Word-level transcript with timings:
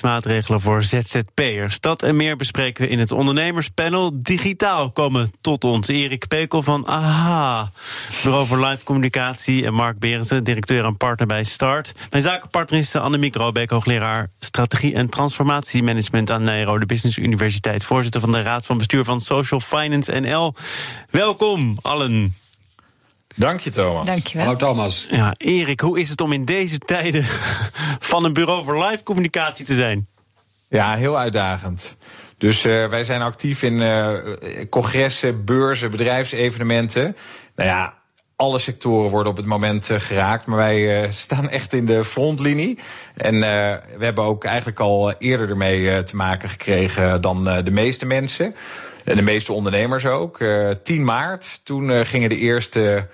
Maatregelen 0.00 0.60
voor 0.60 0.82
ZZP'ers. 0.82 1.80
Dat 1.80 2.02
en 2.02 2.16
meer 2.16 2.36
bespreken 2.36 2.84
we 2.84 2.90
in 2.90 2.98
het 2.98 3.12
ondernemerspanel. 3.12 4.22
Digitaal 4.22 4.92
komen 4.92 5.32
tot 5.40 5.64
ons 5.64 5.88
Erik 5.88 6.28
Pekel 6.28 6.62
van 6.62 6.86
AHA. 6.86 7.72
Bureau 8.22 8.46
voor 8.46 8.66
Live 8.66 8.84
Communicatie 8.84 9.66
en 9.66 9.74
Mark 9.74 9.98
Berensen, 9.98 10.44
directeur 10.44 10.84
en 10.84 10.96
partner 10.96 11.26
bij 11.26 11.44
Start. 11.44 11.94
Mijn 12.10 12.22
zakenpartner 12.22 12.78
is 12.78 12.96
Annemiek 12.96 13.34
Robeek, 13.34 13.70
hoogleraar 13.70 14.30
Strategie 14.38 14.94
en 14.94 15.08
Transformatiemanagement 15.08 16.30
aan 16.30 16.42
Nero, 16.42 16.78
de 16.78 16.86
Business 16.86 17.18
Universiteit. 17.18 17.84
Voorzitter 17.84 18.20
van 18.20 18.32
de 18.32 18.42
Raad 18.42 18.66
van 18.66 18.78
Bestuur 18.78 19.04
van 19.04 19.20
Social 19.20 19.60
Finance 19.60 20.20
NL. 20.20 20.54
Welkom 21.10 21.76
allen. 21.82 22.41
Dank 23.36 23.60
je, 23.60 23.70
Thomas. 23.70 24.06
Dank 24.06 24.26
je 24.26 24.36
wel. 24.36 24.46
Hallo 24.46 24.58
Thomas. 24.58 25.06
Ja, 25.10 25.34
Erik, 25.36 25.80
hoe 25.80 26.00
is 26.00 26.08
het 26.08 26.20
om 26.20 26.32
in 26.32 26.44
deze 26.44 26.78
tijden 26.78 27.24
van 28.10 28.24
een 28.24 28.32
bureau 28.32 28.64
voor 28.64 28.84
live 28.84 29.02
communicatie 29.02 29.64
te 29.64 29.74
zijn? 29.74 30.06
Ja, 30.68 30.94
heel 30.94 31.18
uitdagend. 31.18 31.96
Dus 32.38 32.64
uh, 32.64 32.88
wij 32.88 33.04
zijn 33.04 33.22
actief 33.22 33.62
in 33.62 33.80
uh, 33.80 34.18
congressen, 34.70 35.44
beurzen, 35.44 35.90
bedrijfsevenementen. 35.90 37.16
Nou 37.56 37.68
ja, 37.68 37.94
alle 38.36 38.58
sectoren 38.58 39.10
worden 39.10 39.32
op 39.32 39.38
het 39.38 39.46
moment 39.46 39.90
uh, 39.90 40.00
geraakt. 40.00 40.46
Maar 40.46 40.56
wij 40.56 41.10
staan 41.10 41.48
echt 41.48 41.72
in 41.72 41.86
de 41.86 42.04
frontlinie. 42.04 42.78
En 43.16 43.40
we 43.40 44.04
hebben 44.04 44.24
ook 44.24 44.44
eigenlijk 44.44 44.80
al 44.80 45.12
eerder 45.12 45.48
ermee 45.48 46.02
te 46.02 46.16
maken 46.16 46.48
gekregen 46.48 47.20
dan 47.20 47.44
de 47.44 47.70
meeste 47.70 48.06
mensen. 48.06 48.54
En 49.04 49.16
de 49.16 49.22
meeste 49.22 49.52
ondernemers 49.52 50.06
ook. 50.06 50.44
10 50.82 51.04
maart, 51.04 51.60
toen 51.64 52.06
gingen 52.06 52.28
de 52.28 52.36
eerste 52.36 53.06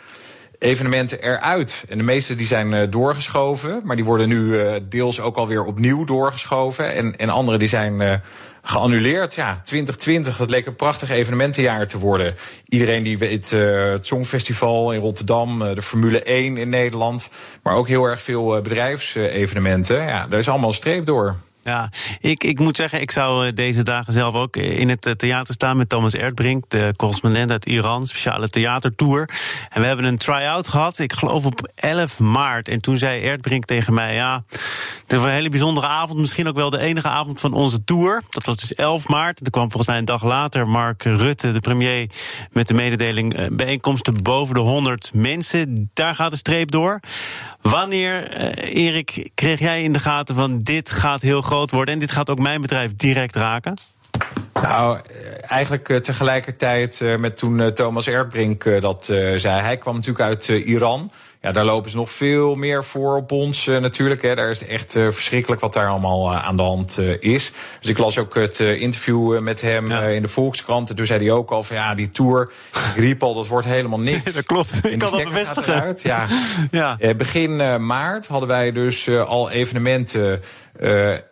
evenementen 0.59 1.23
eruit. 1.23 1.85
En 1.89 1.99
de 1.99 2.05
meeste 2.05 2.35
die 2.35 2.47
zijn 2.47 2.73
uh, 2.73 2.91
doorgeschoven, 2.91 3.81
maar 3.85 3.97
die 3.97 4.05
worden 4.05 4.29
nu 4.29 4.39
uh, 4.39 4.75
deels 4.89 5.21
ook 5.21 5.37
alweer 5.37 5.65
opnieuw 5.65 6.05
doorgeschoven. 6.05 6.95
En, 6.95 7.17
en 7.17 7.29
andere 7.29 7.59
die 7.59 7.69
zijn 7.69 8.01
uh, 8.01 8.15
geannuleerd. 8.63 9.35
Ja, 9.35 9.61
2020, 9.63 10.37
dat 10.37 10.51
leek 10.51 10.67
een 10.67 10.77
prachtig 10.77 11.11
evenementenjaar 11.11 11.87
te 11.87 11.99
worden. 11.99 12.35
Iedereen 12.69 13.03
die 13.03 13.19
weet 13.19 13.51
het 13.51 14.07
Songfestival 14.07 14.93
in 14.93 15.01
Rotterdam, 15.01 15.59
de 15.59 15.83
Formule 15.83 16.23
1 16.23 16.57
in 16.57 16.69
Nederland, 16.69 17.31
maar 17.63 17.75
ook 17.75 17.89
heel 17.89 18.05
erg 18.05 18.23
veel 18.23 18.61
bedrijfsevenementen. 18.61 20.03
Ja, 20.03 20.27
daar 20.27 20.39
is 20.39 20.49
allemaal 20.49 20.69
een 20.69 20.75
streep 20.75 21.07
door. 21.07 21.37
Ja, 21.69 21.89
ik, 22.21 22.45
ik 22.45 22.59
moet 22.59 22.77
zeggen, 22.77 23.01
ik 23.01 23.11
zou 23.11 23.47
eh, 23.47 23.55
deze 23.55 23.83
dagen 23.83 24.13
zelf 24.13 24.35
ook 24.35 24.57
in 24.57 24.89
het 24.89 25.07
eh, 25.07 25.13
theater 25.13 25.55
staan 25.55 25.77
met 25.77 25.89
Thomas 25.89 26.15
Erdbrink, 26.15 26.65
de 26.69 26.93
correspondent 26.97 27.51
uit 27.51 27.67
Iran, 27.67 28.07
speciale 28.07 28.49
theatertour. 28.49 29.29
En 29.69 29.81
we 29.81 29.87
hebben 29.87 30.05
een 30.05 30.19
try-out 30.19 30.69
gehad, 30.69 30.99
ik 30.99 31.13
geloof 31.13 31.47
op 31.47 31.71
11 31.75 32.19
maart. 32.19 32.69
En 32.69 32.81
toen 32.81 32.97
zei 32.97 33.21
Erdbrink 33.21 33.65
tegen 33.65 33.95
mij, 33.95 34.15
ja, 34.15 34.43
het 35.07 35.13
een 35.13 35.29
hele 35.29 35.49
bijzondere 35.49 35.87
avond, 35.87 36.19
misschien 36.19 36.49
ook 36.49 36.57
wel 36.57 36.71
de 36.71 36.79
enige 36.79 37.09
avond 37.09 37.41
van 37.41 37.53
onze 37.53 37.85
tour. 37.85 38.23
Dat 38.31 38.47
was 38.47 38.57
dus 38.57 38.75
11 38.75 39.09
maart. 39.09 39.41
Er 39.45 39.51
kwam 39.51 39.71
volgens 39.71 39.87
mij 39.87 39.99
een 39.99 40.05
dag 40.05 40.25
later 40.25 40.69
Mark 40.69 41.03
Rutte, 41.03 41.53
de 41.53 41.61
premier, 41.61 42.11
met 42.53 42.67
de 42.67 42.75
mededeling 42.75 43.35
eh, 43.35 43.47
bijeenkomsten 43.53 44.23
boven 44.23 44.55
de 44.55 44.61
100 44.61 45.11
mensen. 45.15 45.91
Daar 45.95 46.15
gaat 46.15 46.31
de 46.31 46.37
streep 46.37 46.71
door. 46.71 47.01
Wanneer, 47.61 48.33
Erik, 48.59 49.31
kreeg 49.35 49.59
jij 49.59 49.83
in 49.83 49.93
de 49.93 49.99
gaten 49.99 50.35
van 50.35 50.63
dit 50.63 50.91
gaat 50.91 51.21
heel 51.21 51.43
groot 51.43 51.71
worden 51.71 51.95
en 51.95 52.01
dit 52.01 52.13
gaat 52.13 52.31
ook 52.31 52.39
mijn 52.39 52.61
bedrijf 52.61 52.97
direct 52.97 53.37
raken? 53.37 53.75
Nou, 54.63 55.01
eigenlijk 55.41 56.03
tegelijkertijd 56.03 57.01
met 57.19 57.37
toen 57.37 57.73
Thomas 57.75 58.07
Erdbrink 58.07 58.81
dat 58.81 59.05
zei. 59.37 59.61
Hij 59.61 59.77
kwam 59.77 59.95
natuurlijk 59.95 60.25
uit 60.25 60.49
Iran. 60.49 61.11
Ja, 61.41 61.53
daar 61.53 61.65
lopen 61.65 61.91
ze 61.91 61.97
nog 61.97 62.11
veel 62.11 62.55
meer 62.55 62.85
voor 62.85 63.17
op 63.17 63.33
ons 63.33 63.67
uh, 63.67 63.79
natuurlijk. 63.79 64.23
Hè. 64.23 64.35
Daar 64.35 64.51
is 64.51 64.61
het 64.61 64.69
echt 64.69 64.95
uh, 64.95 65.11
verschrikkelijk 65.11 65.61
wat 65.61 65.73
daar 65.73 65.89
allemaal 65.89 66.33
uh, 66.33 66.45
aan 66.45 66.57
de 66.57 66.63
hand 66.63 66.99
is. 67.21 67.53
Dus 67.81 67.91
ik 67.91 67.99
las 67.99 68.19
ook 68.19 68.35
het 68.35 68.61
interview 68.61 69.41
met 69.41 69.61
hem 69.61 69.89
ja. 69.89 70.03
in 70.03 70.23
de 70.23 70.29
Volkskrant. 70.29 70.91
En 70.91 70.97
toen 70.97 71.07
zei 71.07 71.25
hij 71.25 71.31
ook 71.31 71.51
al 71.51 71.63
van 71.63 71.77
ja, 71.77 71.95
die 71.95 72.11
tour, 72.11 72.51
ik 72.73 72.97
riep 72.97 73.23
al, 73.23 73.35
dat 73.35 73.47
wordt 73.47 73.67
helemaal 73.67 74.01
niks. 74.11 74.33
dat 74.33 74.45
klopt, 74.45 74.87
ik 74.87 74.99
kan 74.99 75.11
dat 75.11 75.25
bevestigen. 75.25 75.97
Ja. 76.03 76.27
ja. 76.99 77.15
begin 77.17 77.87
maart 77.87 78.27
hadden 78.27 78.49
wij 78.49 78.73
dus 78.73 79.09
al 79.11 79.51
evenementen 79.51 80.43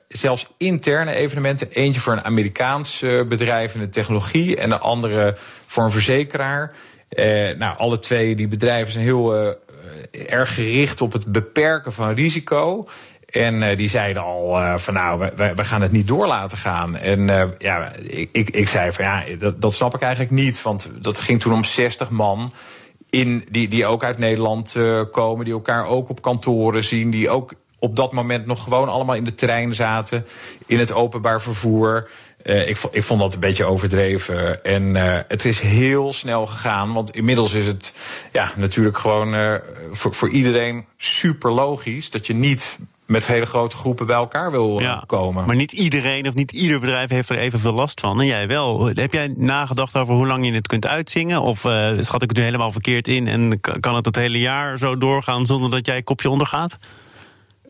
zelfs 0.08 0.46
interne 0.56 1.14
evenementen. 1.14 1.70
Eentje 1.70 2.00
voor 2.00 2.12
een 2.12 2.24
Amerikaans 2.24 3.04
bedrijf 3.28 3.74
in 3.74 3.80
de 3.80 3.88
technologie 3.88 4.56
en 4.56 4.68
de 4.68 4.78
andere 4.78 5.34
voor 5.66 5.84
een 5.84 5.90
verzekeraar. 5.90 6.72
nou, 7.58 7.78
alle 7.78 7.98
twee 7.98 8.36
die 8.36 8.48
bedrijven 8.48 8.92
zijn 8.92 9.04
heel 9.04 9.54
erg 10.10 10.54
gericht 10.54 11.00
op 11.00 11.12
het 11.12 11.26
beperken 11.26 11.92
van 11.92 12.14
risico. 12.14 12.88
En 13.26 13.62
uh, 13.62 13.76
die 13.76 13.88
zeiden 13.88 14.22
al 14.22 14.60
uh, 14.60 14.76
van 14.76 14.94
nou, 14.94 15.30
we, 15.36 15.52
we 15.54 15.64
gaan 15.64 15.82
het 15.82 15.92
niet 15.92 16.08
door 16.08 16.26
laten 16.26 16.58
gaan. 16.58 16.96
En 16.96 17.20
uh, 17.20 17.42
ja, 17.58 17.92
ik, 17.92 18.28
ik, 18.32 18.50
ik 18.50 18.68
zei 18.68 18.92
van 18.92 19.04
ja, 19.04 19.24
dat, 19.38 19.60
dat 19.60 19.74
snap 19.74 19.94
ik 19.94 20.00
eigenlijk 20.00 20.32
niet. 20.32 20.62
Want 20.62 20.90
dat 21.00 21.20
ging 21.20 21.40
toen 21.40 21.52
om 21.52 21.64
60 21.64 22.10
man. 22.10 22.52
In, 23.10 23.44
die, 23.50 23.68
die 23.68 23.86
ook 23.86 24.04
uit 24.04 24.18
Nederland 24.18 24.76
komen, 25.10 25.44
die 25.44 25.54
elkaar 25.54 25.86
ook 25.86 26.08
op 26.08 26.22
kantoren 26.22 26.84
zien, 26.84 27.10
die 27.10 27.30
ook 27.30 27.54
op 27.78 27.96
dat 27.96 28.12
moment 28.12 28.46
nog 28.46 28.62
gewoon 28.62 28.88
allemaal 28.88 29.14
in 29.14 29.24
de 29.24 29.34
trein 29.34 29.74
zaten, 29.74 30.26
in 30.66 30.78
het 30.78 30.92
openbaar 30.92 31.42
vervoer. 31.42 32.08
Uh, 32.46 32.68
ik, 32.68 32.78
ik, 32.90 33.02
vond 33.02 33.20
dat 33.20 33.34
een 33.34 33.40
beetje 33.40 33.64
overdreven. 33.64 34.64
En 34.64 34.94
uh, 34.94 35.18
het 35.28 35.44
is 35.44 35.60
heel 35.60 36.12
snel 36.12 36.46
gegaan. 36.46 36.92
Want 36.92 37.10
inmiddels 37.10 37.54
is 37.54 37.66
het 37.66 37.94
ja, 38.32 38.52
natuurlijk 38.56 38.98
gewoon 38.98 39.34
uh, 39.34 39.54
voor, 39.90 40.14
voor 40.14 40.28
iedereen 40.28 40.84
super 40.96 41.52
logisch 41.52 42.10
dat 42.10 42.26
je 42.26 42.34
niet 42.34 42.78
met 43.06 43.26
hele 43.26 43.46
grote 43.46 43.76
groepen 43.76 44.06
bij 44.06 44.16
elkaar 44.16 44.50
wil 44.50 44.80
ja, 44.80 45.02
komen. 45.06 45.46
Maar 45.46 45.56
niet 45.56 45.72
iedereen 45.72 46.28
of 46.28 46.34
niet 46.34 46.52
ieder 46.52 46.80
bedrijf 46.80 47.10
heeft 47.10 47.28
er 47.28 47.38
evenveel 47.38 47.72
last 47.72 48.00
van. 48.00 48.20
En 48.20 48.26
jij 48.26 48.48
wel. 48.48 48.86
Heb 48.86 49.12
jij 49.12 49.34
nagedacht 49.36 49.96
over 49.96 50.14
hoe 50.14 50.26
lang 50.26 50.46
je 50.46 50.52
het 50.52 50.66
kunt 50.66 50.86
uitzingen? 50.86 51.40
Of 51.40 51.58
schat 51.98 52.22
ik 52.22 52.28
het 52.28 52.36
nu 52.36 52.42
helemaal 52.42 52.72
verkeerd 52.72 53.08
in 53.08 53.26
en 53.26 53.60
kan 53.80 53.94
het 53.94 54.06
het 54.06 54.16
hele 54.16 54.38
jaar 54.38 54.78
zo 54.78 54.98
doorgaan 54.98 55.46
zonder 55.46 55.70
dat 55.70 55.86
jij 55.86 56.02
kopje 56.02 56.30
ondergaat? 56.30 56.78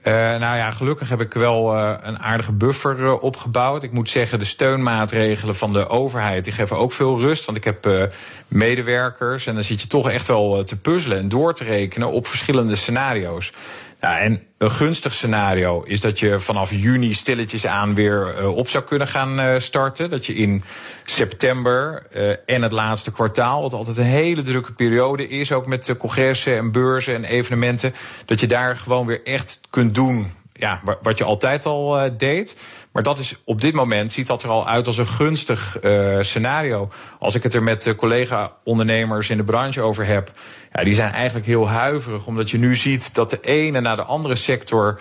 Uh, 0.08 0.12
nou 0.14 0.56
ja, 0.56 0.70
gelukkig 0.70 1.08
heb 1.08 1.20
ik 1.20 1.34
wel 1.34 1.76
uh, 1.76 1.94
een 2.02 2.18
aardige 2.18 2.52
buffer 2.52 2.98
uh, 2.98 3.22
opgebouwd. 3.22 3.82
Ik 3.82 3.92
moet 3.92 4.08
zeggen, 4.08 4.38
de 4.38 4.44
steunmaatregelen 4.44 5.56
van 5.56 5.72
de 5.72 5.88
overheid 5.88 6.44
die 6.44 6.52
geven 6.52 6.76
ook 6.76 6.92
veel 6.92 7.20
rust. 7.20 7.44
Want 7.44 7.58
ik 7.58 7.64
heb 7.64 8.10
medewerkers 8.48 9.46
en 9.46 9.54
dan 9.54 9.64
zit 9.64 9.80
je 9.80 9.86
toch 9.86 10.10
echt 10.10 10.26
wel 10.26 10.64
te 10.64 10.80
puzzelen 10.80 11.18
en 11.18 11.28
door 11.28 11.54
te 11.54 11.64
rekenen 11.64 12.10
op 12.10 12.26
verschillende 12.26 12.76
scenario's. 12.76 13.52
Ja, 14.00 14.18
en 14.18 14.42
een 14.58 14.70
gunstig 14.70 15.14
scenario 15.14 15.82
is 15.82 16.00
dat 16.00 16.18
je 16.18 16.38
vanaf 16.38 16.70
juni 16.70 17.14
stilletjes 17.14 17.66
aan 17.66 17.94
weer 17.94 18.34
uh, 18.38 18.56
op 18.56 18.68
zou 18.68 18.84
kunnen 18.84 19.06
gaan 19.06 19.40
uh, 19.40 19.58
starten. 19.58 20.10
Dat 20.10 20.26
je 20.26 20.34
in 20.34 20.62
september 21.04 22.06
uh, 22.14 22.34
en 22.46 22.62
het 22.62 22.72
laatste 22.72 23.12
kwartaal, 23.12 23.62
wat 23.62 23.72
altijd 23.72 23.96
een 23.96 24.04
hele 24.04 24.42
drukke 24.42 24.72
periode 24.72 25.28
is, 25.28 25.52
ook 25.52 25.66
met 25.66 25.96
congressen 25.98 26.56
en 26.56 26.72
beurzen 26.72 27.14
en 27.14 27.24
evenementen, 27.24 27.94
dat 28.24 28.40
je 28.40 28.46
daar 28.46 28.76
gewoon 28.76 29.06
weer 29.06 29.24
echt 29.24 29.60
kunt 29.70 29.94
doen 29.94 30.30
ja, 30.58 30.80
wat 31.02 31.18
je 31.18 31.24
altijd 31.24 31.66
al 31.66 32.16
deed. 32.16 32.56
Maar 32.92 33.02
dat 33.02 33.18
is 33.18 33.36
op 33.44 33.60
dit 33.60 33.74
moment 33.74 34.12
ziet 34.12 34.26
dat 34.26 34.42
er 34.42 34.48
al 34.48 34.68
uit 34.68 34.86
als 34.86 34.98
een 34.98 35.06
gunstig 35.06 35.78
uh, 35.82 36.20
scenario. 36.20 36.88
Als 37.18 37.34
ik 37.34 37.42
het 37.42 37.54
er 37.54 37.62
met 37.62 37.94
collega-ondernemers 37.96 39.30
in 39.30 39.36
de 39.36 39.44
branche 39.44 39.80
over 39.80 40.06
heb, 40.06 40.30
ja, 40.72 40.84
die 40.84 40.94
zijn 40.94 41.12
eigenlijk 41.12 41.46
heel 41.46 41.68
huiverig, 41.68 42.26
omdat 42.26 42.50
je 42.50 42.58
nu 42.58 42.74
ziet 42.74 43.14
dat 43.14 43.30
de 43.30 43.40
ene 43.40 43.80
na 43.80 43.96
de 43.96 44.02
andere 44.02 44.36
sector 44.36 45.00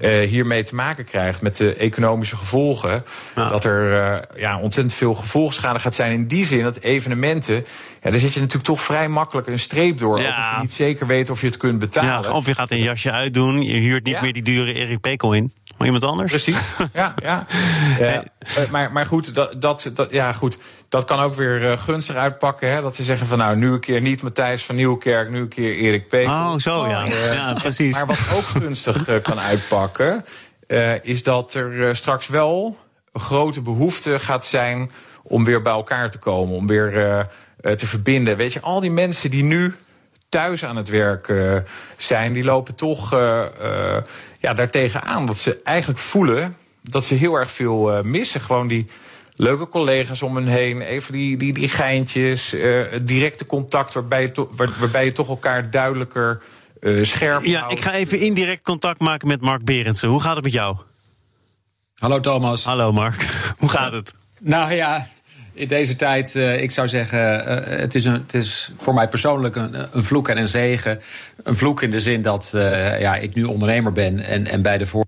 uh, 0.00 0.28
hiermee 0.28 0.62
te 0.62 0.74
maken 0.74 1.04
krijgt 1.04 1.42
met 1.42 1.56
de 1.56 1.74
economische 1.74 2.36
gevolgen. 2.36 3.04
Ja. 3.36 3.48
Dat 3.48 3.64
er 3.64 3.90
uh, 3.90 4.40
ja, 4.40 4.60
ontzettend 4.60 4.96
veel 4.96 5.14
gevolgschade 5.14 5.78
gaat 5.78 5.94
zijn. 5.94 6.12
In 6.12 6.26
die 6.26 6.44
zin 6.44 6.62
dat 6.62 6.78
evenementen, 6.80 7.54
ja, 8.02 8.10
daar 8.10 8.20
zit 8.20 8.32
je 8.32 8.40
natuurlijk 8.40 8.66
toch 8.66 8.80
vrij 8.80 9.08
makkelijk 9.08 9.46
een 9.46 9.58
streep 9.58 9.98
door. 9.98 10.20
Ja. 10.20 10.36
Als 10.36 10.54
je 10.54 10.60
niet 10.60 10.72
zeker 10.72 11.06
weet 11.06 11.30
of 11.30 11.40
je 11.40 11.46
het 11.46 11.56
kunt 11.56 11.78
betalen. 11.78 12.30
Ja, 12.30 12.36
of 12.36 12.46
je 12.46 12.54
gaat 12.54 12.70
een 12.70 12.82
jasje 12.82 13.10
uitdoen, 13.10 13.62
je 13.62 13.80
huurt 13.80 14.04
niet 14.04 14.20
meer 14.20 14.32
die 14.32 14.42
dure 14.42 14.72
Erik 14.72 15.00
Pekel 15.00 15.32
in. 15.32 15.52
Maar 15.76 15.86
iemand 15.86 16.04
anders? 16.04 16.30
Precies, 16.30 16.58
ja. 16.92 17.14
ja. 17.22 17.46
ja. 17.98 18.24
Uh, 18.58 18.70
maar, 18.70 18.92
maar 18.92 19.06
goed, 19.06 19.34
dat, 19.34 19.60
dat, 19.62 19.90
dat, 19.94 20.10
ja, 20.10 20.32
goed, 20.32 20.58
dat 20.88 21.04
kan 21.04 21.20
ook 21.20 21.34
weer 21.34 21.62
uh, 21.62 21.78
gunstig 21.78 22.16
uitpakken. 22.16 22.70
Hè? 22.70 22.80
Dat 22.80 22.96
ze 22.96 23.04
zeggen 23.04 23.26
van 23.26 23.38
nou, 23.38 23.56
nu 23.56 23.72
een 23.72 23.80
keer 23.80 24.00
niet 24.00 24.22
Matthijs 24.22 24.64
van 24.64 24.74
Nieuwkerk, 24.74 25.30
nu 25.30 25.40
een 25.40 25.48
keer 25.48 25.74
Erik 25.74 26.08
Pekel. 26.08 26.32
Oh, 26.32 26.56
zo 26.56 26.88
ja. 26.88 27.06
Uh, 27.06 27.34
ja, 27.34 27.52
precies. 27.52 27.94
Maar 27.94 28.06
wat 28.06 28.32
ook 28.34 28.44
gunstig 28.44 29.22
kan 29.22 29.40
uitpakken, 29.40 30.24
is 31.02 31.22
dat 31.22 31.54
er 31.54 31.96
straks 31.96 32.26
wel 32.26 32.78
een 33.12 33.20
grote 33.20 33.60
behoefte 33.60 34.18
gaat 34.18 34.44
zijn 34.44 34.90
om 35.22 35.44
weer 35.44 35.62
bij 35.62 35.72
elkaar 35.72 36.10
te 36.10 36.18
komen. 36.18 36.54
Om 36.54 36.66
weer 36.66 37.28
te 37.76 37.86
verbinden. 37.86 38.36
Weet 38.36 38.52
je, 38.52 38.60
al 38.60 38.80
die 38.80 38.90
mensen 38.90 39.30
die 39.30 39.44
nu 39.44 39.74
thuis 40.36 40.64
aan 40.64 40.76
het 40.76 40.88
werk 40.88 41.32
zijn, 41.96 42.32
die 42.32 42.44
lopen 42.44 42.74
toch 42.74 43.10
ja, 44.40 44.54
daartegen 44.54 45.02
aan. 45.02 45.26
Dat 45.26 45.38
ze 45.38 45.60
eigenlijk 45.64 45.98
voelen 45.98 46.54
dat 46.82 47.04
ze 47.04 47.14
heel 47.14 47.34
erg 47.34 47.50
veel 47.50 48.02
missen. 48.02 48.40
Gewoon 48.40 48.68
die 48.68 48.86
leuke 49.36 49.68
collega's 49.68 50.22
om 50.22 50.36
hen 50.36 50.46
heen. 50.46 50.80
Even 50.80 51.12
die, 51.12 51.36
die, 51.36 51.52
die 51.52 51.68
geintjes, 51.68 52.50
het 52.90 53.08
directe 53.08 53.46
contact 53.46 53.92
waarbij 53.92 54.22
je, 54.22 54.32
to, 54.32 54.50
waarbij 54.78 55.04
je 55.04 55.12
toch 55.12 55.28
elkaar 55.28 55.70
duidelijker 55.70 56.42
scherp 57.02 57.44
Ja, 57.44 57.68
ik 57.68 57.80
ga 57.80 57.92
even 57.92 58.18
indirect 58.18 58.62
contact 58.62 59.00
maken 59.00 59.28
met 59.28 59.40
Mark 59.40 59.64
Berendsen. 59.64 60.08
Hoe 60.08 60.20
gaat 60.20 60.34
het 60.34 60.44
met 60.44 60.52
jou? 60.52 60.76
Hallo 61.98 62.20
Thomas. 62.20 62.64
Hallo 62.64 62.92
Mark. 62.92 63.26
Hoe 63.58 63.68
gaat 63.68 63.92
het? 63.92 64.14
Nou 64.40 64.72
ja, 64.72 65.08
in 65.56 65.68
deze 65.68 65.96
tijd, 65.96 66.34
uh, 66.34 66.62
ik 66.62 66.70
zou 66.70 66.88
zeggen, 66.88 67.18
uh, 67.18 67.78
het, 67.78 67.94
is 67.94 68.04
een, 68.04 68.12
het 68.12 68.34
is 68.34 68.72
voor 68.76 68.94
mij 68.94 69.08
persoonlijk 69.08 69.56
een, 69.56 69.74
een, 69.92 70.02
vloek 70.02 70.28
en 70.28 70.38
een 70.38 70.48
zegen. 70.48 71.00
Een 71.42 71.56
vloek 71.56 71.82
in 71.82 71.90
de 71.90 72.00
zin 72.00 72.22
dat 72.22 72.52
uh, 72.54 73.00
ja, 73.00 73.16
ik 73.16 73.34
nu 73.34 73.44
ondernemer 73.44 73.92
ben 73.92 74.24
en, 74.24 74.46
en 74.46 74.62
bij 74.62 74.78
de 74.78 74.86
voor 74.86 75.04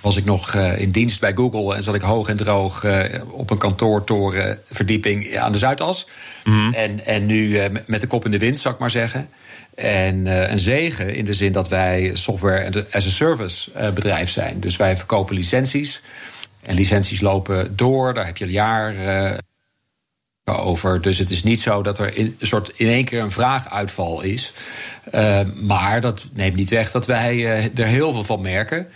was 0.00 0.16
ik 0.16 0.24
nog 0.24 0.54
in 0.54 0.90
dienst 0.90 1.20
bij 1.20 1.32
Google 1.34 1.74
en 1.74 1.82
zat 1.82 1.94
ik 1.94 2.00
hoog 2.00 2.28
en 2.28 2.36
droog 2.36 2.84
op 3.30 3.50
een 3.50 3.58
kantoortorenverdieping 3.58 5.36
aan 5.36 5.52
de 5.52 5.58
Zuidas. 5.58 6.08
Mm. 6.44 6.74
En, 6.74 7.06
en 7.06 7.26
nu 7.26 7.58
met 7.86 8.00
de 8.00 8.06
kop 8.06 8.24
in 8.24 8.30
de 8.30 8.38
wind, 8.38 8.60
zou 8.60 8.74
ik 8.74 8.80
maar 8.80 8.90
zeggen. 8.90 9.28
En 9.74 10.26
een 10.52 10.58
zegen 10.58 11.14
in 11.14 11.24
de 11.24 11.34
zin 11.34 11.52
dat 11.52 11.68
wij 11.68 12.10
software 12.14 12.86
as 12.90 13.06
a 13.06 13.10
service 13.10 13.70
bedrijf 13.94 14.30
zijn. 14.30 14.60
Dus 14.60 14.76
wij 14.76 14.96
verkopen 14.96 15.34
licenties. 15.34 16.02
En 16.62 16.74
licenties 16.74 17.20
lopen 17.20 17.76
door, 17.76 18.14
daar 18.14 18.26
heb 18.26 18.36
je 18.36 18.50
jaar 18.50 18.94
uh, 18.94 19.32
over. 20.44 21.00
Dus 21.00 21.18
het 21.18 21.30
is 21.30 21.42
niet 21.42 21.60
zo 21.60 21.82
dat 21.82 21.98
er 21.98 22.16
in, 22.16 22.36
een 22.38 22.46
soort 22.46 22.72
in 22.76 22.88
één 22.88 23.04
keer 23.04 23.20
een 23.20 23.30
vraaguitval 23.30 24.22
is. 24.22 24.52
maar 25.54 26.00
dat 26.00 26.28
neemt 26.32 26.56
niet 26.56 26.70
weg 26.70 26.90
dat 26.90 27.06
wij 27.06 27.44
er 27.74 27.86
heel 27.86 28.12
veel 28.12 28.24
van 28.24 28.40
merken. 28.40 28.88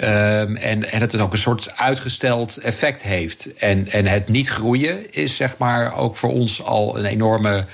Um, 0.00 0.56
en, 0.56 0.90
en 0.90 1.00
het 1.00 1.20
ook 1.20 1.32
een 1.32 1.38
soort 1.38 1.76
uitgesteld 1.76 2.56
effect 2.56 3.02
heeft. 3.02 3.56
En, 3.56 3.88
en 3.88 4.06
het 4.06 4.28
niet 4.28 4.48
groeien 4.48 5.12
is 5.12 5.36
zeg 5.36 5.56
maar 5.56 5.96
ook 5.96 6.16
voor 6.16 6.30
ons 6.30 6.62
al 6.62 6.98
een 6.98 7.04
enorme 7.04 7.64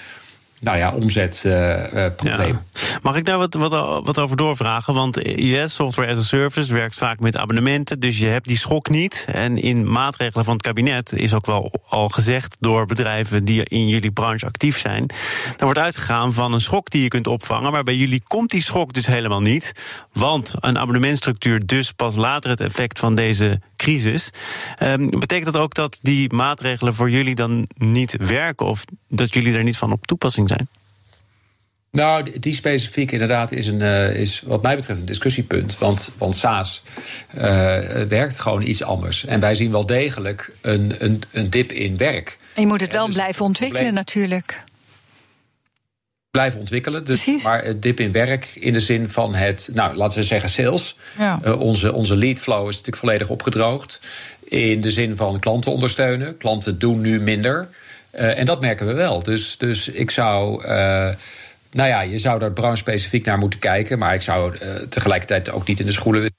nou 0.61 0.79
ja, 0.79 0.93
omzetprobleem. 0.93 2.59
Mag 3.03 3.17
ik 3.17 3.25
daar 3.25 3.39
wat, 3.39 3.55
wat, 3.55 4.05
wat 4.05 4.19
over 4.19 4.37
doorvragen? 4.37 4.95
Want 4.95 5.19
yes, 5.23 5.75
software 5.75 6.11
as 6.11 6.19
a 6.19 6.23
service 6.23 6.73
werkt 6.73 6.97
vaak 6.97 7.21
met 7.21 7.37
abonnementen, 7.37 8.01
dus 8.01 8.19
je 8.19 8.29
hebt 8.29 8.49
die 8.49 8.59
schok 8.59 8.89
niet. 8.89 9.25
En 9.33 9.57
in 9.57 9.91
maatregelen 9.91 10.45
van 10.45 10.55
het 10.55 10.63
kabinet 10.63 11.13
is 11.13 11.35
ook 11.35 11.47
wel 11.47 11.73
al 11.89 12.09
gezegd 12.09 12.57
door 12.61 12.87
bedrijven 12.87 13.45
die 13.45 13.65
in 13.65 13.89
jullie 13.89 14.13
branche 14.13 14.47
actief 14.47 14.79
zijn. 14.79 15.07
Daar 15.07 15.57
wordt 15.59 15.79
uitgegaan 15.79 16.33
van 16.33 16.53
een 16.53 16.61
schok 16.61 16.91
die 16.91 17.03
je 17.03 17.09
kunt 17.09 17.27
opvangen, 17.27 17.73
maar 17.73 17.83
bij 17.83 17.97
jullie 17.97 18.23
komt 18.23 18.51
die 18.51 18.63
schok 18.63 18.93
dus 18.93 19.07
helemaal 19.07 19.41
niet. 19.41 19.73
Want 20.13 20.53
een 20.61 20.79
abonnementstructuur 20.79 21.67
dus 21.67 21.93
pas 21.93 22.17
later 22.17 22.51
het 22.51 22.61
effect 22.61 22.99
van 22.99 23.15
deze 23.15 23.61
crisis. 23.77 24.31
Um, 24.83 25.11
betekent 25.11 25.53
dat 25.53 25.63
ook 25.63 25.75
dat 25.75 25.99
die 26.03 26.33
maatregelen 26.33 26.95
voor 26.95 27.11
jullie 27.11 27.35
dan 27.35 27.69
niet 27.77 28.17
werken 28.19 28.67
of 28.67 28.85
dat 29.09 29.35
jullie 29.35 29.55
er 29.55 29.65
niet 29.65 29.77
van 29.77 29.93
op 29.93 30.07
toepassing 30.07 30.49
zijn? 30.49 30.69
Nou, 31.95 32.39
die 32.41 32.55
specifiek 32.55 33.13
inderdaad 33.13 33.53
is, 33.53 33.67
een, 33.67 33.81
uh, 33.81 34.15
is 34.17 34.43
wat 34.47 34.63
mij 34.63 34.77
betreft 34.77 35.01
een 35.01 35.07
discussiepunt. 35.07 35.79
Want, 35.79 36.13
want 36.19 36.37
SaaS 36.37 36.83
uh, 37.37 37.43
werkt 38.09 38.41
gewoon 38.41 38.63
iets 38.63 38.83
anders. 38.83 39.25
En 39.25 39.41
wij 39.41 39.55
zien 39.55 39.71
wel 39.71 39.87
degelijk 39.87 40.53
een, 40.61 40.95
een, 40.99 41.23
een 41.33 41.51
dip 41.51 41.73
in 41.73 41.97
werk. 41.97 42.39
En 42.55 42.63
je 42.63 42.69
moet 42.69 42.81
het 42.81 42.93
wel 42.93 43.07
dus 43.07 43.15
blijven 43.15 43.45
ontwikkelen 43.45 43.95
natuurlijk 43.95 44.65
blijven 46.35 46.61
ontwikkelen. 46.61 47.05
Dus, 47.05 47.43
maar 47.43 47.65
het 47.65 47.83
dip 47.83 48.01
in 48.01 48.13
werk 48.13 48.45
in 48.55 48.73
de 48.73 48.81
zin 48.81 49.09
van 49.09 49.35
het, 49.35 49.71
nou, 49.73 49.97
laten 49.97 50.19
we 50.19 50.25
zeggen, 50.25 50.49
sales. 50.49 50.97
Ja. 51.19 51.41
Uh, 51.45 51.61
onze, 51.61 51.93
onze 51.93 52.17
lead 52.17 52.39
flow 52.39 52.69
is 52.69 52.77
natuurlijk 52.77 52.97
volledig 52.97 53.29
opgedroogd. 53.29 54.01
In 54.45 54.81
de 54.81 54.91
zin 54.91 55.17
van 55.17 55.41
klanten 55.41 55.73
ondersteunen. 55.73 56.37
Klanten 56.37 56.79
doen 56.79 57.01
nu 57.01 57.21
minder. 57.21 57.69
Uh, 58.15 58.39
en 58.39 58.47
dat 58.47 58.61
merken 58.61 58.87
we 58.87 58.93
wel. 58.93 59.23
Dus, 59.23 59.57
dus 59.59 59.89
ik 59.89 60.11
zou. 60.11 60.65
Uh, 60.67 61.09
nou 61.75 61.89
ja, 61.89 62.01
je 62.01 62.19
zou 62.19 62.39
daar 62.39 62.53
branche 62.53 62.77
specifiek 62.77 63.25
naar 63.25 63.39
moeten 63.39 63.59
kijken. 63.59 63.99
Maar 63.99 64.15
ik 64.15 64.23
zou 64.23 64.57
tegelijkertijd 64.89 65.51
ook 65.51 65.67
niet 65.67 65.81
in 65.81 65.87
de 65.87 65.93
schoenen 65.93 66.31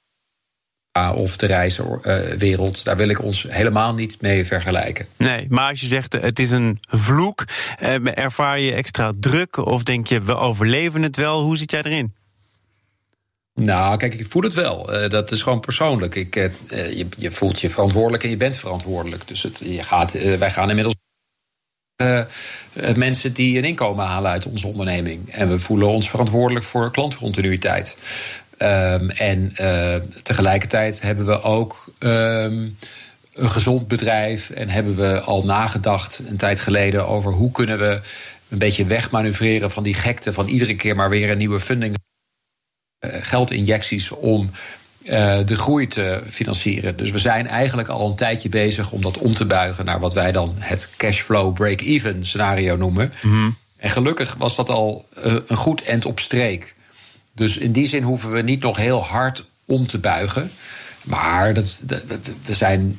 of 1.16 1.38
de 1.38 1.46
reizenwereld. 1.46 2.84
Daar 2.84 2.98
wil 2.98 3.10
ik 3.10 3.22
ons 3.22 3.46
helemaal 3.50 3.94
niet 3.94 4.22
mee 4.22 4.46
vergelijken. 4.46 5.06
Nee, 5.18 5.46
maar 5.50 5.70
als 5.70 5.82
je 5.82 5.88
zegt 5.88 6.14
het 6.14 6.40
is 6.40 6.52
een 6.52 6.78
vloek, 6.82 7.46
eh, 7.78 8.18
ervaar 8.18 8.60
je 8.60 8.74
extra 8.74 9.14
druk 9.20 9.58
of 9.58 9.84
denk 9.84 10.08
je 10.08 10.22
we 10.22 10.36
overleven 10.36 11.02
het 11.02 11.16
wel? 11.16 11.42
Hoe 11.42 11.58
zit 11.58 11.72
jij 11.72 11.82
erin? 11.82 12.14
Nou, 13.54 13.98
kijk, 13.98 14.14
ik 14.14 14.30
voel 14.30 14.42
het 14.42 14.54
wel. 14.54 15.04
Uh, 15.04 15.10
dat 15.10 15.32
is 15.32 15.42
gewoon 15.42 15.60
persoonlijk. 15.60 16.16
Ik, 16.16 16.36
uh, 16.36 16.50
je, 16.70 17.08
je, 17.18 17.32
voelt 17.32 17.62
je 17.62 17.70
verantwoordelijk 17.70 18.24
en 18.24 18.30
je 18.30 18.38
bent 18.38 18.58
verantwoordelijk. 18.58 19.28
Dus 19.28 19.44
het, 19.44 19.62
je 19.64 19.84
gaat, 19.84 20.16
uh, 20.16 20.36
wij 20.36 20.52
gaan 20.52 20.70
inmiddels 20.70 20.96
mensen 22.96 23.34
die 23.34 23.58
een 23.58 23.64
inkomen 23.64 24.06
halen 24.06 24.32
uit 24.32 24.46
onze 24.46 24.68
onderneming. 24.68 25.30
En 25.30 25.50
we 25.50 25.60
voelen 25.60 25.88
ons 25.88 26.10
verantwoordelijk 26.10 26.66
voor 26.66 26.92
klantcontinuïteit. 26.92 27.98
Um, 28.58 29.10
en 29.10 29.54
uh, 29.62 29.96
tegelijkertijd 30.24 31.02
hebben 31.02 31.26
we 31.26 31.42
ook 31.42 31.94
um, 32.00 32.78
een 33.34 33.50
gezond 33.50 33.88
bedrijf 33.88 34.50
en 34.50 34.70
hebben 34.70 34.96
we 34.96 35.20
al 35.20 35.46
nagedacht 35.46 36.22
een 36.28 36.38
tijd 36.38 36.60
geleden 36.60 37.08
over 37.08 37.32
hoe 37.32 37.52
kunnen 37.52 37.80
we 37.80 38.02
een 38.50 38.58
beetje 38.58 38.86
wegmanoeuvreren 38.86 39.72
van 39.72 39.84
die 39.84 39.94
gekte 39.94 40.34
van 40.34 40.48
iedere 40.48 40.76
keer 40.76 40.96
maar 40.96 41.10
weer 41.10 41.32
een 41.32 41.38
nieuwe 41.38 41.60
funding, 41.60 41.96
uh, 43.06 43.12
geldinjecties 43.20 44.12
om 44.12 44.50
uh, 45.06 45.40
de 45.46 45.58
groei 45.58 45.88
te 45.88 46.22
financieren. 46.30 46.98
Dus 46.98 47.12
we 47.12 47.20
zijn 47.20 47.48
eigenlijk 47.48 47.88
al 47.88 48.10
een 48.10 48.16
tijdje 48.16 48.50
bezig 48.50 48.92
om 48.92 49.02
dat 49.02 49.18
om 49.18 49.34
te 49.34 49.46
buigen 49.46 49.86
naar 49.86 50.00
wat 50.00 50.14
wij 50.14 50.32
dan 50.32 50.56
het 50.60 50.90
cashflow 50.98 51.54
break-even 51.54 52.26
scenario 52.26 52.78
noemen. 52.78 53.14
Mm 53.22 53.32
-hmm. 53.32 53.58
En 53.78 53.90
gelukkig 53.90 54.36
was 54.38 54.56
dat 54.56 54.70
al 54.70 55.08
een 55.48 55.58
goed 55.58 55.82
end 55.82 56.06
op 56.06 56.20
streek. 56.20 56.76
Dus 57.34 57.58
in 57.58 57.72
die 57.72 57.86
zin 57.86 58.04
hoeven 58.04 58.32
we 58.32 58.42
niet 58.42 58.62
nog 58.62 58.78
heel 58.78 59.04
hard 59.04 59.46
om 59.66 59.88
te 59.88 60.00
buigen. 60.00 60.52
Maar 61.04 61.54
dat, 61.54 61.82
we 62.46 62.54
zijn. 62.54 62.98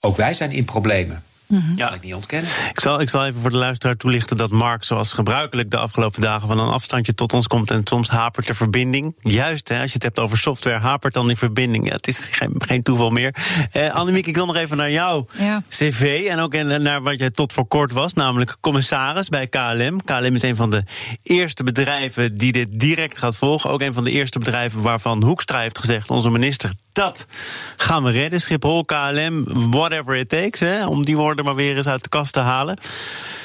Ook 0.00 0.16
wij 0.16 0.34
zijn 0.34 0.50
in 0.50 0.64
problemen. 0.64 1.22
Mm 1.50 1.72
Ja. 1.76 1.92
ik 1.92 2.02
niet 2.02 2.14
ontkennen. 2.14 2.50
Ik 2.70 2.80
zal, 2.80 3.00
ik 3.00 3.08
zal 3.08 3.26
even 3.26 3.40
voor 3.40 3.50
de 3.50 3.56
luisteraar 3.56 3.96
toelichten 3.96 4.36
dat 4.36 4.50
Mark, 4.50 4.84
zoals 4.84 5.12
gebruikelijk 5.12 5.70
de 5.70 5.76
afgelopen 5.76 6.20
dagen, 6.20 6.48
van 6.48 6.58
een 6.58 6.68
afstandje 6.68 7.14
tot 7.14 7.32
ons 7.32 7.46
komt 7.46 7.70
en 7.70 7.80
soms 7.84 8.08
hapert 8.08 8.46
de 8.46 8.54
verbinding. 8.54 9.14
Juist, 9.20 9.68
hè, 9.68 9.80
als 9.80 9.86
je 9.86 9.94
het 9.94 10.02
hebt 10.02 10.18
over 10.18 10.38
software, 10.38 10.78
hapert 10.78 11.14
dan 11.14 11.26
die 11.26 11.36
verbinding. 11.36 11.86
Ja, 11.88 11.94
het 11.94 12.06
is 12.06 12.18
geen, 12.18 12.54
geen 12.58 12.82
toeval 12.82 13.10
meer. 13.10 13.34
Eh, 13.72 13.94
Annemiek, 13.94 14.26
ik 14.26 14.34
wil 14.34 14.46
nog 14.46 14.56
even 14.56 14.76
naar 14.76 14.90
jouw 14.90 15.26
ja. 15.38 15.62
cv 15.68 16.26
en 16.28 16.38
ook 16.38 16.62
naar 16.62 17.02
wat 17.02 17.18
jij 17.18 17.30
tot 17.30 17.52
voor 17.52 17.66
kort 17.66 17.92
was, 17.92 18.14
namelijk 18.14 18.56
commissaris 18.60 19.28
bij 19.28 19.46
KLM. 19.46 20.04
KLM 20.04 20.34
is 20.34 20.42
een 20.42 20.56
van 20.56 20.70
de 20.70 20.84
eerste 21.22 21.62
bedrijven 21.64 22.38
die 22.38 22.52
dit 22.52 22.68
direct 22.70 23.18
gaat 23.18 23.36
volgen. 23.36 23.70
Ook 23.70 23.80
een 23.80 23.94
van 23.94 24.04
de 24.04 24.10
eerste 24.10 24.38
bedrijven 24.38 24.82
waarvan 24.82 25.24
Hoekstra 25.24 25.60
heeft 25.60 25.78
gezegd, 25.78 26.10
onze 26.10 26.30
minister, 26.30 26.70
dat 26.92 27.26
gaan 27.76 28.02
we 28.02 28.10
redden. 28.10 28.40
Schiphol, 28.40 28.84
KLM, 28.84 29.44
whatever 29.70 30.16
it 30.16 30.28
takes, 30.28 30.60
hè, 30.60 30.86
om 30.86 31.04
die 31.04 31.16
woorden 31.16 31.39
maar 31.44 31.54
weer 31.54 31.76
eens 31.76 31.86
uit 31.86 32.02
de 32.02 32.08
kast 32.08 32.32
te 32.32 32.40
halen. 32.40 32.78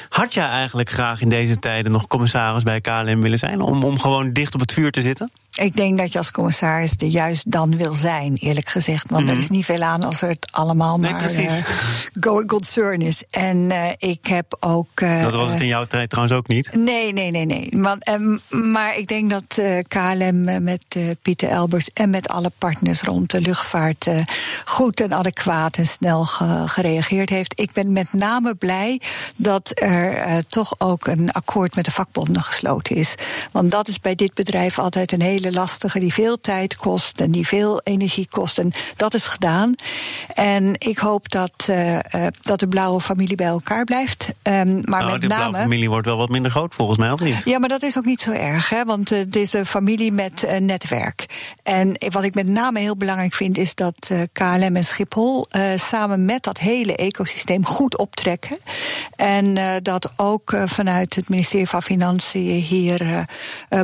Had 0.09 0.33
jij 0.33 0.47
eigenlijk 0.47 0.89
graag 0.89 1.21
in 1.21 1.29
deze 1.29 1.59
tijden 1.59 1.91
nog 1.91 2.07
commissaris 2.07 2.63
bij 2.63 2.81
KLM 2.81 3.21
willen 3.21 3.39
zijn? 3.39 3.61
Om, 3.61 3.83
om 3.83 3.99
gewoon 3.99 4.33
dicht 4.33 4.53
op 4.53 4.59
het 4.59 4.73
vuur 4.73 4.91
te 4.91 5.01
zitten? 5.01 5.31
Ik 5.55 5.75
denk 5.75 5.97
dat 5.97 6.11
je 6.11 6.17
als 6.17 6.31
commissaris 6.31 6.91
er 6.97 7.07
juist 7.07 7.51
dan 7.51 7.77
wil 7.77 7.93
zijn, 7.93 8.35
eerlijk 8.35 8.69
gezegd. 8.69 9.09
Want 9.09 9.23
mm 9.23 9.29
er 9.29 9.37
is 9.37 9.49
niet 9.49 9.65
veel 9.65 9.81
aan 9.81 10.03
als 10.03 10.21
het 10.21 10.47
allemaal 10.51 10.99
nee, 10.99 11.11
maar 11.11 11.33
uh, 11.33 11.51
going 12.19 12.47
concern 12.47 13.01
is. 13.01 13.23
En 13.29 13.57
uh, 13.57 13.89
ik 13.97 14.25
heb 14.27 14.57
ook. 14.59 14.99
Uh, 14.99 15.23
dat 15.23 15.33
was 15.33 15.51
het 15.51 15.61
in 15.61 15.67
jouw 15.67 15.85
tijd 15.85 16.09
trouwens 16.09 16.37
ook 16.37 16.47
niet? 16.47 16.75
Nee, 16.75 17.13
nee, 17.13 17.31
nee, 17.31 17.45
nee. 17.45 17.69
Want, 17.77 18.05
maar 18.49 18.97
ik 18.97 19.07
denk 19.07 19.29
dat 19.29 19.61
KLM 19.87 20.63
met 20.63 20.97
Pieter 21.21 21.49
Elbers 21.49 21.89
en 21.93 22.09
met 22.09 22.27
alle 22.27 22.51
partners 22.57 23.01
rond 23.01 23.31
de 23.31 23.41
luchtvaart 23.41 24.07
goed 24.65 25.01
en 25.01 25.13
adequaat 25.13 25.77
en 25.77 25.85
snel 25.85 26.25
ge 26.25 26.63
gereageerd 26.65 27.29
heeft. 27.29 27.59
Ik 27.59 27.71
ben 27.71 27.91
met 27.91 28.13
name 28.13 28.55
blij 28.55 29.01
dat 29.37 29.71
er 29.73 30.43
toch 30.47 30.75
ook 30.77 31.07
een 31.07 31.31
akkoord 31.31 31.75
met 31.75 31.85
de 31.85 31.91
vakbonden 31.91 32.41
gesloten 32.41 32.95
is. 32.95 33.15
Want 33.51 33.71
dat 33.71 33.87
is 33.87 33.99
bij 33.99 34.15
dit 34.15 34.33
bedrijf 34.33 34.79
altijd 34.79 35.11
een 35.11 35.21
hele 35.21 35.44
lastige 35.51 35.99
die 35.99 36.13
veel 36.13 36.39
tijd 36.39 36.75
kost 36.75 37.19
en 37.19 37.31
die 37.31 37.47
veel 37.47 37.81
energie 37.83 38.27
kost. 38.29 38.57
En 38.59 38.71
dat 38.95 39.13
is 39.13 39.25
gedaan. 39.25 39.75
En 40.33 40.73
ik 40.77 40.97
hoop 40.97 41.31
dat, 41.31 41.67
uh, 41.69 41.97
dat 42.41 42.59
de 42.59 42.67
blauwe 42.67 43.01
familie 43.01 43.35
bij 43.35 43.47
elkaar 43.47 43.83
blijft. 43.83 44.27
Um, 44.27 44.81
maar 44.83 44.99
nou, 44.99 45.11
met 45.11 45.21
de 45.21 45.27
blauwe 45.27 45.57
familie 45.57 45.89
wordt 45.89 46.07
wel 46.07 46.17
wat 46.17 46.29
minder 46.29 46.51
groot 46.51 46.75
volgens 46.75 46.97
mij, 46.97 47.11
of 47.11 47.19
niet? 47.19 47.41
Ja, 47.45 47.59
maar 47.59 47.69
dat 47.69 47.83
is 47.83 47.97
ook 47.97 48.05
niet 48.05 48.21
zo 48.21 48.31
erg, 48.31 48.69
hè? 48.69 48.85
want 48.85 49.11
uh, 49.11 49.19
het 49.19 49.35
is 49.35 49.53
een 49.53 49.65
familie 49.65 50.11
met 50.11 50.43
uh, 50.43 50.57
netwerk. 50.57 51.25
En 51.63 51.97
wat 52.09 52.23
ik 52.23 52.35
met 52.35 52.47
name 52.47 52.79
heel 52.79 52.95
belangrijk 52.95 53.33
vind, 53.33 53.57
is 53.57 53.75
dat 53.75 54.11
KLM 54.31 54.75
en 54.75 54.83
Schiphol 54.83 55.47
samen 55.75 56.25
met 56.25 56.43
dat 56.43 56.57
hele 56.57 56.95
ecosysteem 56.95 57.65
goed 57.65 57.97
optrekken. 57.97 58.57
En 59.15 59.57
dat 59.83 60.09
ook 60.15 60.57
vanuit 60.65 61.15
het 61.15 61.29
ministerie 61.29 61.67
van 61.67 61.83
Financiën 61.83 62.61
hier 62.61 63.25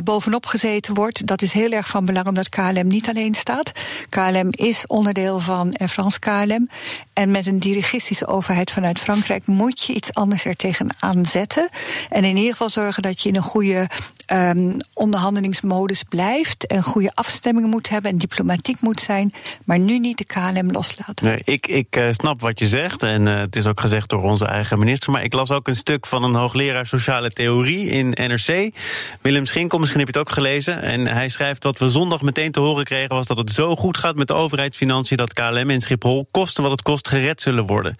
bovenop 0.04 0.46
gezeten 0.46 0.94
wordt. 0.94 1.26
Dat 1.26 1.42
is 1.42 1.51
heel 1.52 1.70
erg 1.70 1.88
van 1.88 2.04
belang 2.04 2.26
omdat 2.26 2.48
KLM 2.48 2.86
niet 2.86 3.08
alleen 3.08 3.34
staat. 3.34 3.72
KLM 4.08 4.48
is 4.50 4.86
onderdeel 4.86 5.40
van 5.40 5.74
Air 5.76 5.88
France 5.88 6.18
KLM. 6.18 6.68
En 7.12 7.30
met 7.30 7.46
een 7.46 7.58
dirigistische 7.58 8.26
overheid 8.26 8.70
vanuit 8.70 8.98
Frankrijk 8.98 9.46
moet 9.46 9.82
je 9.82 9.94
iets 9.94 10.14
anders 10.14 10.44
er 10.44 10.56
tegenaan 10.56 11.26
zetten. 11.26 11.68
En 12.08 12.24
in 12.24 12.36
ieder 12.36 12.50
geval 12.50 12.68
zorgen 12.68 13.02
dat 13.02 13.20
je 13.20 13.28
in 13.28 13.36
een 13.36 13.42
goede 13.42 13.88
um, 14.32 14.76
onderhandelingsmodus 14.94 16.02
blijft. 16.08 16.66
En 16.66 16.82
goede 16.82 17.10
afstemmingen 17.14 17.70
moet 17.70 17.88
hebben 17.88 18.10
en 18.10 18.18
diplomatiek 18.18 18.80
moet 18.80 19.00
zijn. 19.00 19.32
Maar 19.64 19.78
nu 19.78 19.98
niet 19.98 20.18
de 20.18 20.24
KLM 20.24 20.70
loslaten. 20.70 21.26
Nee, 21.26 21.40
ik, 21.44 21.66
ik 21.66 21.96
uh, 21.96 22.08
snap 22.10 22.40
wat 22.40 22.58
je 22.58 22.68
zegt. 22.68 23.02
En 23.02 23.26
uh, 23.26 23.38
het 23.38 23.56
is 23.56 23.66
ook 23.66 23.80
gezegd 23.80 24.08
door 24.08 24.22
onze 24.22 24.46
eigen 24.46 24.78
minister. 24.78 25.12
Maar 25.12 25.24
ik 25.24 25.32
las 25.32 25.50
ook 25.50 25.68
een 25.68 25.76
stuk 25.76 26.06
van 26.06 26.22
een 26.22 26.34
hoogleraar 26.34 26.86
sociale 26.86 27.30
theorie 27.30 27.86
in 27.86 28.08
NRC. 28.08 28.74
Willem 29.22 29.46
Schinkel, 29.46 29.78
misschien 29.78 30.00
heb 30.00 30.08
je 30.12 30.18
het 30.18 30.28
ook 30.28 30.34
gelezen. 30.34 30.82
En 30.82 31.06
hij 31.06 31.28
schrijft: 31.28 31.64
Wat 31.64 31.78
we 31.78 31.88
zondag 31.88 32.22
meteen 32.22 32.52
te 32.52 32.60
horen 32.60 32.84
kregen 32.84 33.14
was 33.14 33.26
dat 33.26 33.36
het 33.36 33.50
zo 33.50 33.76
goed 33.76 33.98
gaat 33.98 34.16
met 34.16 34.26
de 34.26 34.34
overheidsfinanciën. 34.34 35.16
dat 35.16 35.32
KLM 35.32 35.70
en 35.70 35.80
Schiphol, 35.80 36.28
kosten 36.30 36.62
wat 36.62 36.72
het 36.72 36.82
kost, 36.82 37.08
gered 37.08 37.40
zullen 37.40 37.66
worden. 37.66 37.94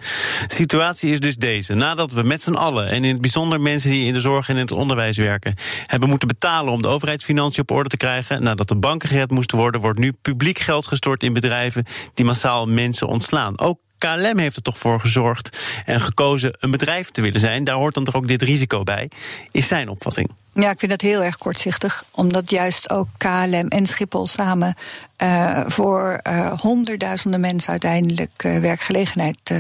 De 0.47 0.55
situatie 0.55 1.13
is 1.13 1.21
dus 1.21 1.37
deze. 1.37 1.75
Nadat 1.75 2.13
we 2.13 2.23
met 2.23 2.43
z'n 2.43 2.53
allen, 2.53 2.89
en 2.89 3.05
in 3.05 3.13
het 3.13 3.21
bijzonder 3.21 3.61
mensen 3.61 3.91
die 3.91 4.07
in 4.07 4.13
de 4.13 4.21
zorg 4.21 4.49
en 4.49 4.55
in 4.55 4.61
het 4.61 4.73
onderwijs 4.73 5.17
werken, 5.17 5.55
hebben 5.87 6.09
moeten 6.09 6.22
betalen 6.27 6.73
om 6.73 6.83
de 6.83 6.89
overheidsfinanciën 6.89 7.63
op 7.63 7.71
orde 7.71 7.89
te 7.89 7.97
krijgen. 7.97 8.43
Nadat 8.43 8.69
de 8.69 8.77
banken 8.77 9.09
gered 9.09 9.31
moesten 9.31 9.59
worden, 9.59 9.81
wordt 9.81 9.99
nu 9.99 10.13
publiek 10.13 10.59
geld 10.59 10.87
gestort 10.87 11.23
in 11.23 11.33
bedrijven 11.33 11.85
die 12.15 12.25
massaal 12.25 12.67
mensen 12.67 13.07
ontslaan. 13.07 13.59
Ook 13.59 13.79
KLM 14.03 14.39
heeft 14.39 14.57
er 14.57 14.63
toch 14.63 14.79
voor 14.79 15.01
gezorgd 15.01 15.59
en 15.85 16.01
gekozen 16.01 16.57
een 16.59 16.71
bedrijf 16.71 17.11
te 17.11 17.21
willen 17.21 17.41
zijn. 17.41 17.65
Daar 17.65 17.75
hoort 17.75 17.95
dan 17.95 18.05
toch 18.05 18.15
ook 18.15 18.29
dit 18.29 18.43
risico 18.43 18.83
bij, 18.83 19.11
is 19.51 19.69
zijn 19.69 19.89
opvatting. 19.89 20.31
Ja, 20.55 20.71
ik 20.71 20.79
vind 20.79 20.91
dat 20.91 21.01
heel 21.01 21.23
erg 21.23 21.39
kortzichtig. 21.39 22.05
Omdat 22.11 22.51
juist 22.51 22.91
ook 22.91 23.09
KLM 23.17 23.69
en 23.69 23.87
Schiphol 23.87 24.27
samen 24.27 24.75
uh, 25.23 25.61
voor 25.67 26.21
uh, 26.29 26.53
honderdduizenden 26.61 27.41
mensen 27.41 27.71
uiteindelijk 27.71 28.43
uh, 28.47 28.59
werkgelegenheid 28.59 29.53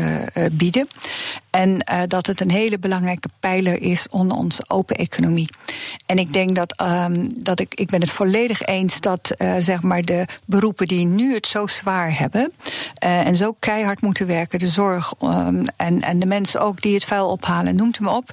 bieden. 0.52 0.88
En 1.50 1.84
dat 2.08 2.26
het 2.26 2.40
een 2.40 2.50
hele 2.50 2.78
belangrijke 2.78 3.28
pijler 3.40 3.82
is 3.82 4.08
onder 4.10 4.36
onze 4.36 4.64
open 4.66 4.96
economie. 4.96 5.48
En 6.06 6.18
ik 6.18 6.32
denk 6.32 6.54
dat, 6.54 6.80
um, 6.80 7.44
dat 7.44 7.60
ik, 7.60 7.74
ik 7.74 7.86
ben 7.86 8.00
het 8.00 8.10
volledig 8.10 8.62
eens 8.62 9.00
dat 9.00 9.30
zeg 9.58 9.82
maar 9.82 10.02
de 10.02 10.26
beroepen 10.46 10.86
die 10.86 11.06
nu 11.06 11.34
het 11.34 11.46
zo 11.46 11.66
zwaar 11.66 12.18
hebben 12.18 12.52
en 12.94 13.36
zo 13.36 13.56
keihard 13.58 14.02
moeten 14.02 14.26
werken, 14.26 14.58
de 14.58 14.66
zorg 14.66 15.14
um, 15.22 15.66
en, 15.76 16.00
en 16.00 16.18
de 16.18 16.26
mensen 16.26 16.60
ook 16.60 16.82
die 16.82 16.94
het 16.94 17.04
vuil 17.04 17.28
ophalen, 17.28 17.76
noemt 17.76 17.98
hem 17.98 18.08
op, 18.08 18.30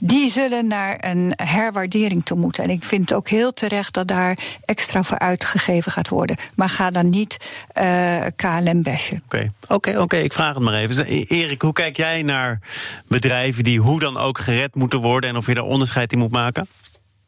die 0.00 0.30
zullen 0.30 0.66
naar 0.66 0.96
een 1.00 1.32
herwaardering 1.36 2.24
toe 2.24 2.38
moeten. 2.38 2.64
En 2.64 2.70
ik 2.70 2.84
vind 2.84 3.08
het 3.08 3.18
ook 3.18 3.28
heel 3.28 3.52
terecht 3.52 3.94
dat 3.94 4.08
daar 4.08 4.38
extra 4.64 5.02
voor 5.02 5.18
uitgegeven 5.18 5.92
gaat 5.92 6.08
worden. 6.08 6.36
Maar 6.54 6.63
ga 6.68 6.90
dan 6.90 7.10
niet 7.10 7.36
uh, 7.80 8.26
KLM 8.36 8.82
bashen. 8.82 9.22
Oké, 9.24 9.50
oké, 9.68 10.00
oké. 10.00 10.16
ik 10.16 10.32
vraag 10.32 10.54
het 10.54 10.62
maar 10.62 10.74
even. 10.74 11.06
Erik, 11.06 11.62
hoe 11.62 11.72
kijk 11.72 11.96
jij 11.96 12.22
naar 12.22 12.60
bedrijven 13.08 13.64
die 13.64 13.80
hoe 13.80 14.00
dan 14.00 14.16
ook 14.16 14.38
gered 14.38 14.74
moeten 14.74 15.00
worden 15.00 15.30
en 15.30 15.36
of 15.36 15.46
je 15.46 15.54
daar 15.54 15.64
onderscheid 15.64 16.12
in 16.12 16.18
moet 16.18 16.30
maken? 16.30 16.66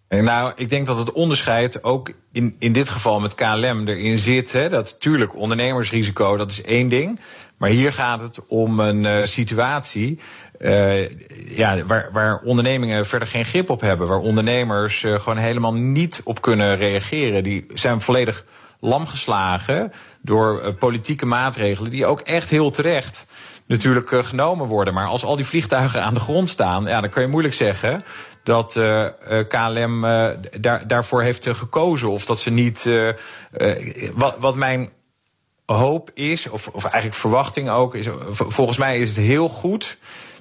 Nou, 0.08 0.52
ik 0.56 0.70
denk 0.70 0.86
dat 0.86 0.98
het 0.98 1.12
onderscheid 1.12 1.84
ook 1.84 2.12
in, 2.32 2.56
in 2.58 2.72
dit 2.72 2.88
geval 2.88 3.20
met 3.20 3.34
KLM 3.34 3.88
erin 3.88 4.18
zit. 4.18 4.52
Hè, 4.52 4.68
dat 4.68 5.00
tuurlijk 5.00 5.36
ondernemersrisico, 5.36 6.36
dat 6.36 6.50
is 6.50 6.62
één 6.62 6.88
ding. 6.88 7.20
Maar 7.56 7.70
hier 7.70 7.92
gaat 7.92 8.20
het 8.20 8.46
om 8.46 8.80
een 8.80 9.04
uh, 9.04 9.24
situatie 9.24 10.18
uh, 10.60 11.08
ja, 11.56 11.82
waar, 11.84 12.08
waar 12.12 12.40
ondernemingen 12.40 13.06
verder 13.06 13.28
geen 13.28 13.44
grip 13.44 13.70
op 13.70 13.80
hebben. 13.80 14.08
Waar 14.08 14.18
ondernemers 14.18 15.02
uh, 15.02 15.18
gewoon 15.18 15.38
helemaal 15.38 15.74
niet 15.74 16.20
op 16.24 16.42
kunnen 16.42 16.76
reageren. 16.76 17.42
Die 17.42 17.66
zijn 17.74 18.00
volledig 18.00 18.44
lamgeslagen 18.86 19.92
door 20.20 20.62
uh, 20.62 20.74
politieke 20.78 21.26
maatregelen 21.26 21.90
die 21.90 22.06
ook 22.06 22.20
echt 22.20 22.50
heel 22.50 22.70
terecht 22.70 23.26
natuurlijk 23.66 24.08
genomen 24.10 24.66
worden. 24.66 24.94
Maar 24.94 25.06
als 25.06 25.24
al 25.24 25.36
die 25.36 25.46
vliegtuigen 25.46 26.02
aan 26.02 26.14
de 26.14 26.20
grond 26.20 26.48
staan, 26.48 26.84
ja, 26.84 27.00
dan 27.00 27.10
kan 27.10 27.22
je 27.22 27.28
moeilijk 27.28 27.54
zeggen 27.54 28.02
dat 28.42 28.80
KLM 29.48 30.00
daar, 30.60 30.86
daarvoor 30.86 31.22
heeft 31.22 31.48
gekozen. 31.50 32.10
Of 32.10 32.24
dat 32.24 32.38
ze 32.38 32.50
niet. 32.50 32.90
wat, 34.14 34.34
wat 34.38 34.54
mijn 34.54 34.90
hoop 35.66 36.10
is, 36.14 36.48
of, 36.48 36.68
of 36.68 36.84
eigenlijk 36.84 37.14
verwachting 37.14 37.70
ook, 37.70 37.94
is 37.94 38.06
volgens 38.30 38.78
mij 38.78 38.98
is 38.98 39.08
het 39.08 39.18
heel 39.18 39.48
goed 39.48 39.98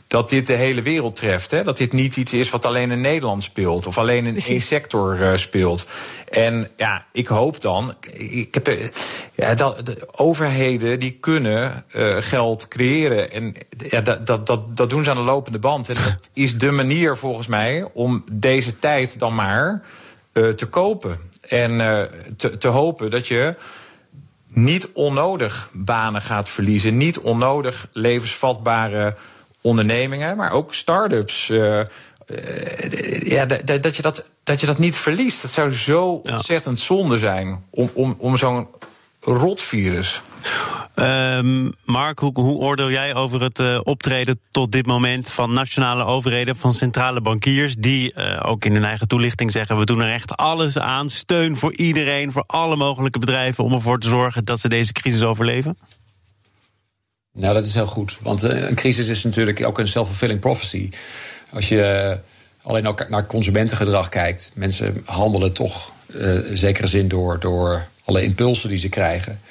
dat 0.08 0.30
dit 0.30 0.48
de 0.48 0.54
hele 0.54 0.82
wereld 0.82 1.16
treft. 1.16 1.52
Hè? 1.52 1.64
Dat 1.64 1.78
dit 1.78 1.94
niet 1.94 2.18
iets 2.18 2.34
is 2.34 2.50
wat 2.50 2.66
alleen 2.66 2.92
in 2.92 3.02
Nederland 3.02 3.44
speelt 3.44 3.88
of 3.88 3.98
alleen 3.98 4.26
in 4.26 4.40
één 4.40 4.62
sector 4.62 5.20
uh, 5.20 5.36
speelt. 5.36 5.88
En 6.30 6.70
ja, 6.78 7.06
ik 7.12 7.28
hoop 7.28 7.62
dan. 7.62 7.94
Ik 8.18 8.54
heb, 8.54 8.80
ja, 9.34 9.56
dat, 9.56 9.86
de 9.86 10.08
overheden 10.12 11.00
die 11.00 11.18
kunnen 11.20 11.86
uh, 11.96 12.16
geld 12.20 12.68
creëren. 12.68 13.32
En 13.32 13.56
ja, 13.90 14.02
dat, 14.02 14.28
dat, 14.28 14.48
dat, 14.48 14.78
dat 14.78 14.90
doen 14.90 15.04
ze 15.04 15.10
aan 15.10 15.16
de 15.16 15.24
lopende 15.24 15.60
band. 15.60 15.90
En 15.90 15.96
dat 15.96 16.30
is 16.34 16.58
de 16.58 16.72
manier 16.72 17.18
volgens 17.18 17.48
mij 17.48 17.90
om 17.94 18.24
deze 18.32 18.80
tijd 18.80 19.20
dan 19.20 19.36
maar 19.36 19.84
uh, 20.34 20.50
te 20.50 20.66
kopen. 20.66 21.18
En 21.48 21.78
te, 22.38 22.58
te 22.58 22.68
hopen 22.68 23.10
dat 23.10 23.28
je 23.28 23.56
niet 24.48 24.92
onnodig 24.94 25.70
banen 25.74 26.22
gaat 26.22 26.50
verliezen. 26.50 26.98
Niet 26.98 27.20
onnodig 27.20 27.88
levensvatbare 27.94 29.16
ondernemingen, 29.66 30.38
maar 30.38 30.52
ook 30.52 30.74
start-ups. 30.74 31.50
Uh, 31.50 31.82
ja, 33.24 33.46
dat 33.46 33.96
je 33.96 34.02
dat, 34.02 34.26
dat 34.44 34.60
je 34.60 34.66
dat 34.66 34.78
niet 34.78 34.96
verliest. 34.96 35.42
Dat 35.42 35.52
zou 35.52 35.74
zo 35.74 36.14
ontzettend 36.14 36.80
zonde 36.80 37.20
zijn 37.20 37.64
om, 37.70 37.90
om, 37.94 38.16
om 38.18 38.38
zo'n 38.38 38.68
rotvirus. 39.22 40.22
Um, 40.96 41.74
Mark, 41.86 42.20
hoe, 42.20 42.32
hoe, 42.34 42.58
oordeel 42.58 42.90
jij 42.90 43.16
over 43.16 43.42
het 43.42 43.60
uh, 43.60 43.80
optreden 43.84 44.40
tot 44.52 44.72
dit 44.72 44.86
moment 44.86 45.32
van 45.32 45.52
nationale 45.52 46.04
overheden, 46.04 46.56
van 46.56 46.74
centrale 46.74 47.22
bankiers, 47.22 47.76
die 47.76 48.14
uh, 48.16 48.42
ook 48.46 48.66
in 48.66 48.74
hun 48.74 48.84
eigen 48.84 49.08
toelichting 49.08 49.52
zeggen: 49.52 49.78
we 49.78 49.86
doen 49.86 50.02
er 50.02 50.14
echt 50.14 50.38
alles 50.38 50.80
aan, 50.80 51.10
steun 51.10 51.56
voor 51.56 51.76
iedereen, 51.76 52.32
voor 52.32 52.44
alle 52.48 52.76
mogelijke 52.76 53.20
bedrijven, 53.20 53.64
om 53.64 53.74
ervoor 53.74 54.00
te 54.00 54.08
zorgen 54.08 54.46
dat 54.46 54.60
ze 54.60 54.70
deze 54.70 54.94
crisis 54.94 55.24
overleven? 55.24 55.78
Nou, 57.38 57.54
dat 57.54 57.66
is 57.66 57.74
heel 57.74 57.88
goed. 57.88 58.18
Want 58.22 58.44
eh, 58.44 58.68
een 58.68 58.76
crisis 58.76 59.08
is 59.08 59.24
natuurlijk 59.24 59.66
ook 59.66 59.80
een 59.80 59.88
self-fulfilling 59.88 60.40
prophecy. 60.40 60.90
Als 61.54 61.70
je 61.70 61.82
eh, 61.82 62.18
alleen 62.62 62.88
ook 62.88 63.10
naar 63.10 63.26
consumentengedrag 63.26 64.10
kijkt, 64.10 64.52
mensen 64.56 65.02
handelen 65.06 65.54
toch 65.54 65.92
uh, 66.08 66.40
zekere 66.54 66.88
zin 66.88 67.08
door, 67.08 67.40
door 67.40 67.88
alle 68.06 68.24
impulsen 68.24 68.70
die 68.70 68.78
ze 68.78 68.90
krijgen. 68.90 69.42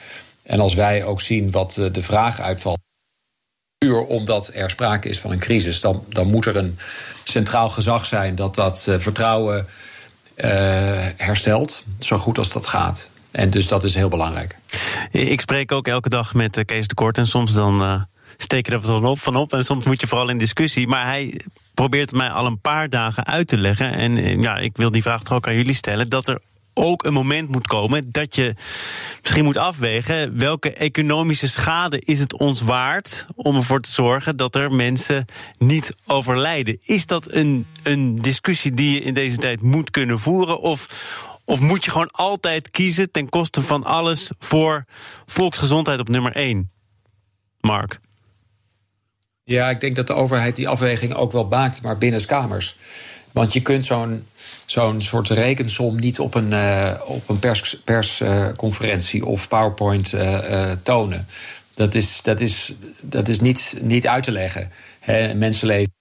En 0.42 0.60
als 0.60 0.74
wij 0.74 1.04
ook 1.04 1.20
zien 1.20 1.50
wat 1.50 1.72
de 1.92 2.02
vraag 2.02 2.40
uitvalt, 2.40 2.78
puur 3.78 4.04
omdat 4.06 4.50
er 4.54 4.70
sprake 4.70 5.08
is 5.08 5.18
van 5.18 5.30
een 5.30 5.38
crisis, 5.38 5.80
dan, 5.80 6.04
dan 6.08 6.26
moet 6.26 6.46
er 6.46 6.56
een 6.56 6.78
centraal 7.24 7.68
gezag 7.68 8.06
zijn 8.06 8.34
dat 8.34 8.54
dat 8.54 8.80
vertrouwen 8.98 9.66
herstelt, 11.16 11.84
zo 11.98 12.18
goed 12.18 12.38
als 12.38 12.52
dat 12.52 12.66
gaat. 12.66 13.10
En 13.30 13.50
dus 13.50 13.68
dat 13.68 13.84
is 13.84 13.94
heel 13.94 14.08
belangrijk. 14.08 14.56
Ik 15.14 15.40
spreek 15.40 15.72
ook 15.72 15.88
elke 15.88 16.08
dag 16.08 16.34
met 16.34 16.56
eh, 16.56 16.64
Kees 16.64 16.88
de 16.88 16.94
Kort 16.94 17.18
en 17.18 17.26
soms 17.26 17.52
dan 17.52 17.82
uh, 17.82 18.02
steek 18.36 18.68
er 18.68 18.80
van 18.80 19.04
op, 19.04 19.18
van 19.18 19.36
op 19.36 19.52
en 19.52 19.64
soms 19.64 19.84
moet 19.84 20.00
je 20.00 20.06
vooral 20.06 20.28
in 20.28 20.38
discussie. 20.38 20.86
Maar 20.86 21.06
hij 21.06 21.40
probeert 21.74 22.12
mij 22.12 22.30
al 22.30 22.46
een 22.46 22.60
paar 22.60 22.88
dagen 22.88 23.26
uit 23.26 23.48
te 23.48 23.56
leggen. 23.56 23.92
En 23.92 24.16
eh, 24.16 24.40
ja, 24.40 24.56
ik 24.56 24.76
wil 24.76 24.90
die 24.90 25.02
vraag 25.02 25.22
toch 25.22 25.36
ook 25.36 25.46
aan 25.46 25.54
jullie 25.54 25.74
stellen. 25.74 26.08
Dat 26.08 26.28
er 26.28 26.40
ook 26.72 27.04
een 27.04 27.12
moment 27.12 27.48
moet 27.48 27.66
komen 27.66 28.10
dat 28.10 28.34
je 28.34 28.54
misschien 29.22 29.44
moet 29.44 29.56
afwegen 29.56 30.38
welke 30.38 30.72
economische 30.72 31.48
schade 31.48 31.98
is 31.98 32.20
het 32.20 32.38
ons 32.38 32.60
waard 32.60 33.26
om 33.34 33.56
ervoor 33.56 33.80
te 33.80 33.90
zorgen 33.90 34.36
dat 34.36 34.54
er 34.54 34.72
mensen 34.72 35.24
niet 35.58 35.94
overlijden. 36.06 36.78
Is 36.82 37.06
dat 37.06 37.32
een, 37.32 37.66
een 37.82 38.22
discussie 38.22 38.74
die 38.74 38.92
je 38.92 39.00
in 39.00 39.14
deze 39.14 39.36
tijd 39.36 39.60
moet 39.60 39.90
kunnen 39.90 40.18
voeren? 40.20 40.60
Of, 40.60 40.88
of 41.44 41.60
moet 41.60 41.84
je 41.84 41.90
gewoon 41.90 42.10
altijd 42.10 42.70
kiezen 42.70 43.10
ten 43.10 43.28
koste 43.28 43.62
van 43.62 43.84
alles 43.84 44.30
voor 44.38 44.84
volksgezondheid 45.26 46.00
op 46.00 46.08
nummer 46.08 46.32
1? 46.32 46.70
Mark. 47.60 48.00
Ja, 49.44 49.70
ik 49.70 49.80
denk 49.80 49.96
dat 49.96 50.06
de 50.06 50.12
overheid 50.12 50.56
die 50.56 50.68
afweging 50.68 51.14
ook 51.14 51.32
wel 51.32 51.46
maakt, 51.46 51.82
maar 51.82 51.98
binnenskamers. 51.98 52.76
Want 53.32 53.52
je 53.52 53.62
kunt 53.62 53.84
zo'n 53.84 54.26
zo'n 54.66 55.02
soort 55.02 55.28
rekensom 55.28 56.00
niet 56.00 56.18
op 56.18 56.34
een, 56.34 56.50
uh, 56.50 56.92
op 57.04 57.28
een 57.28 57.38
persconferentie 57.84 59.20
pers, 59.20 59.28
uh, 59.28 59.32
of 59.32 59.48
PowerPoint 59.48 60.12
uh, 60.12 60.70
tonen. 60.82 61.26
Dat 61.74 61.94
is, 61.94 62.20
dat 62.22 62.40
is, 62.40 62.74
dat 63.00 63.28
is 63.28 63.40
niet, 63.40 63.76
niet 63.80 64.06
uit 64.06 64.22
te 64.22 64.32
leggen. 64.32 64.70
Mensenleven 65.34 65.94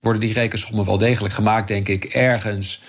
worden 0.00 0.20
die 0.20 0.32
rekensommen 0.32 0.84
wel 0.84 0.98
degelijk 0.98 1.34
gemaakt, 1.34 1.68
denk 1.68 1.88
ik, 1.88 2.04
ergens 2.04 2.80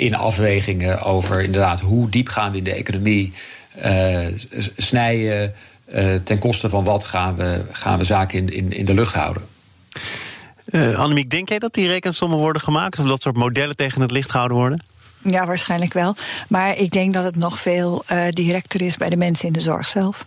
in 0.00 0.14
afwegingen 0.14 1.02
over 1.02 1.42
inderdaad 1.42 1.80
hoe 1.80 2.08
diepgaand 2.08 2.56
in 2.56 2.64
de 2.64 2.74
economie 2.74 3.32
uh, 3.84 4.26
snijden. 4.76 5.54
Uh, 5.94 6.14
ten 6.14 6.38
koste 6.38 6.68
van 6.68 6.84
wat 6.84 7.04
gaan 7.04 7.36
we, 7.36 7.64
gaan 7.70 7.98
we 7.98 8.04
zaken 8.04 8.38
in, 8.38 8.52
in, 8.52 8.72
in 8.72 8.84
de 8.84 8.94
lucht 8.94 9.14
houden. 9.14 9.42
Uh, 10.66 10.98
Annemiek, 10.98 11.30
denk 11.30 11.48
jij 11.48 11.58
dat 11.58 11.74
die 11.74 11.86
rekensommen 11.86 12.38
worden 12.38 12.62
gemaakt? 12.62 12.98
Of 12.98 13.06
dat 13.06 13.22
soort 13.22 13.36
modellen 13.36 13.76
tegen 13.76 14.00
het 14.00 14.10
licht 14.10 14.30
gehouden 14.30 14.56
worden? 14.56 14.82
Ja, 15.22 15.46
waarschijnlijk 15.46 15.92
wel. 15.92 16.14
Maar 16.48 16.76
ik 16.76 16.90
denk 16.90 17.14
dat 17.14 17.24
het 17.24 17.36
nog 17.36 17.58
veel 17.58 18.04
uh, 18.12 18.28
directer 18.30 18.82
is 18.82 18.96
bij 18.96 19.08
de 19.08 19.16
mensen 19.16 19.46
in 19.46 19.52
de 19.52 19.60
zorg 19.60 19.86
zelf. 19.86 20.26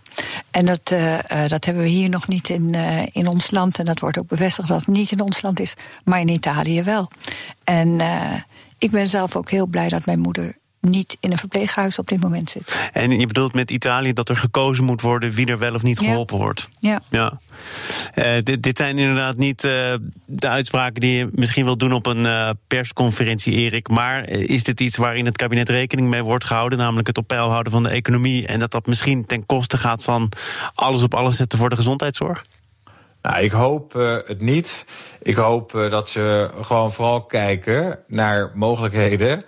En 0.50 0.66
dat, 0.66 0.90
uh, 0.92 1.12
uh, 1.12 1.18
dat 1.48 1.64
hebben 1.64 1.82
we 1.82 1.88
hier 1.88 2.08
nog 2.08 2.28
niet 2.28 2.48
in, 2.48 2.74
in 3.12 3.26
ons 3.26 3.50
land. 3.50 3.78
En 3.78 3.84
dat 3.84 4.00
wordt 4.00 4.18
ook 4.18 4.28
bevestigd 4.28 4.68
dat 4.68 4.78
het 4.78 4.86
niet 4.86 5.10
in 5.10 5.20
ons 5.20 5.42
land 5.42 5.60
is, 5.60 5.74
maar 6.04 6.20
in 6.20 6.28
Italië 6.28 6.82
wel. 6.82 7.08
En 7.64 8.00
ik 8.84 8.90
ben 8.90 9.06
zelf 9.06 9.36
ook 9.36 9.50
heel 9.50 9.66
blij 9.66 9.88
dat 9.88 10.06
mijn 10.06 10.18
moeder 10.18 10.56
niet 10.80 11.16
in 11.20 11.32
een 11.32 11.38
verpleeghuis 11.38 11.98
op 11.98 12.08
dit 12.08 12.20
moment 12.20 12.50
zit. 12.50 12.90
En 12.92 13.18
je 13.18 13.26
bedoelt 13.26 13.54
met 13.54 13.70
Italië 13.70 14.12
dat 14.12 14.28
er 14.28 14.36
gekozen 14.36 14.84
moet 14.84 15.00
worden 15.00 15.30
wie 15.30 15.46
er 15.46 15.58
wel 15.58 15.74
of 15.74 15.82
niet 15.82 15.98
geholpen 15.98 16.36
wordt? 16.36 16.68
Ja. 16.80 17.00
ja. 17.10 17.38
Uh, 18.14 18.42
dit, 18.42 18.62
dit, 18.62 18.76
zijn 18.76 18.98
inderdaad 18.98 19.36
niet 19.36 19.64
uh, 19.64 19.94
de 20.26 20.48
uitspraken 20.48 21.00
die 21.00 21.16
je 21.16 21.28
misschien 21.32 21.64
wil 21.64 21.76
doen 21.76 21.92
op 21.92 22.06
een 22.06 22.24
uh, 22.24 22.50
persconferentie, 22.66 23.54
Erik. 23.54 23.88
Maar 23.88 24.28
is 24.28 24.62
dit 24.62 24.80
iets 24.80 24.96
waarin 24.96 25.26
het 25.26 25.36
kabinet 25.36 25.68
rekening 25.68 26.08
mee 26.08 26.22
wordt 26.22 26.44
gehouden, 26.44 26.78
namelijk 26.78 27.06
het 27.06 27.18
op 27.18 27.26
peil 27.26 27.50
houden 27.50 27.72
van 27.72 27.82
de 27.82 27.88
economie 27.88 28.46
en 28.46 28.58
dat 28.58 28.70
dat 28.70 28.86
misschien 28.86 29.26
ten 29.26 29.46
koste 29.46 29.78
gaat 29.78 30.02
van 30.02 30.32
alles 30.74 31.02
op 31.02 31.14
alles 31.14 31.36
zetten 31.36 31.58
voor 31.58 31.68
de 31.68 31.76
gezondheidszorg? 31.76 32.44
Nou, 33.24 33.44
ik 33.44 33.50
hoop 33.50 33.92
het 34.26 34.40
niet. 34.40 34.84
Ik 35.22 35.34
hoop 35.34 35.70
dat 35.72 36.08
ze 36.08 36.50
gewoon 36.60 36.92
vooral 36.92 37.24
kijken 37.24 37.98
naar 38.06 38.50
mogelijkheden 38.54 39.42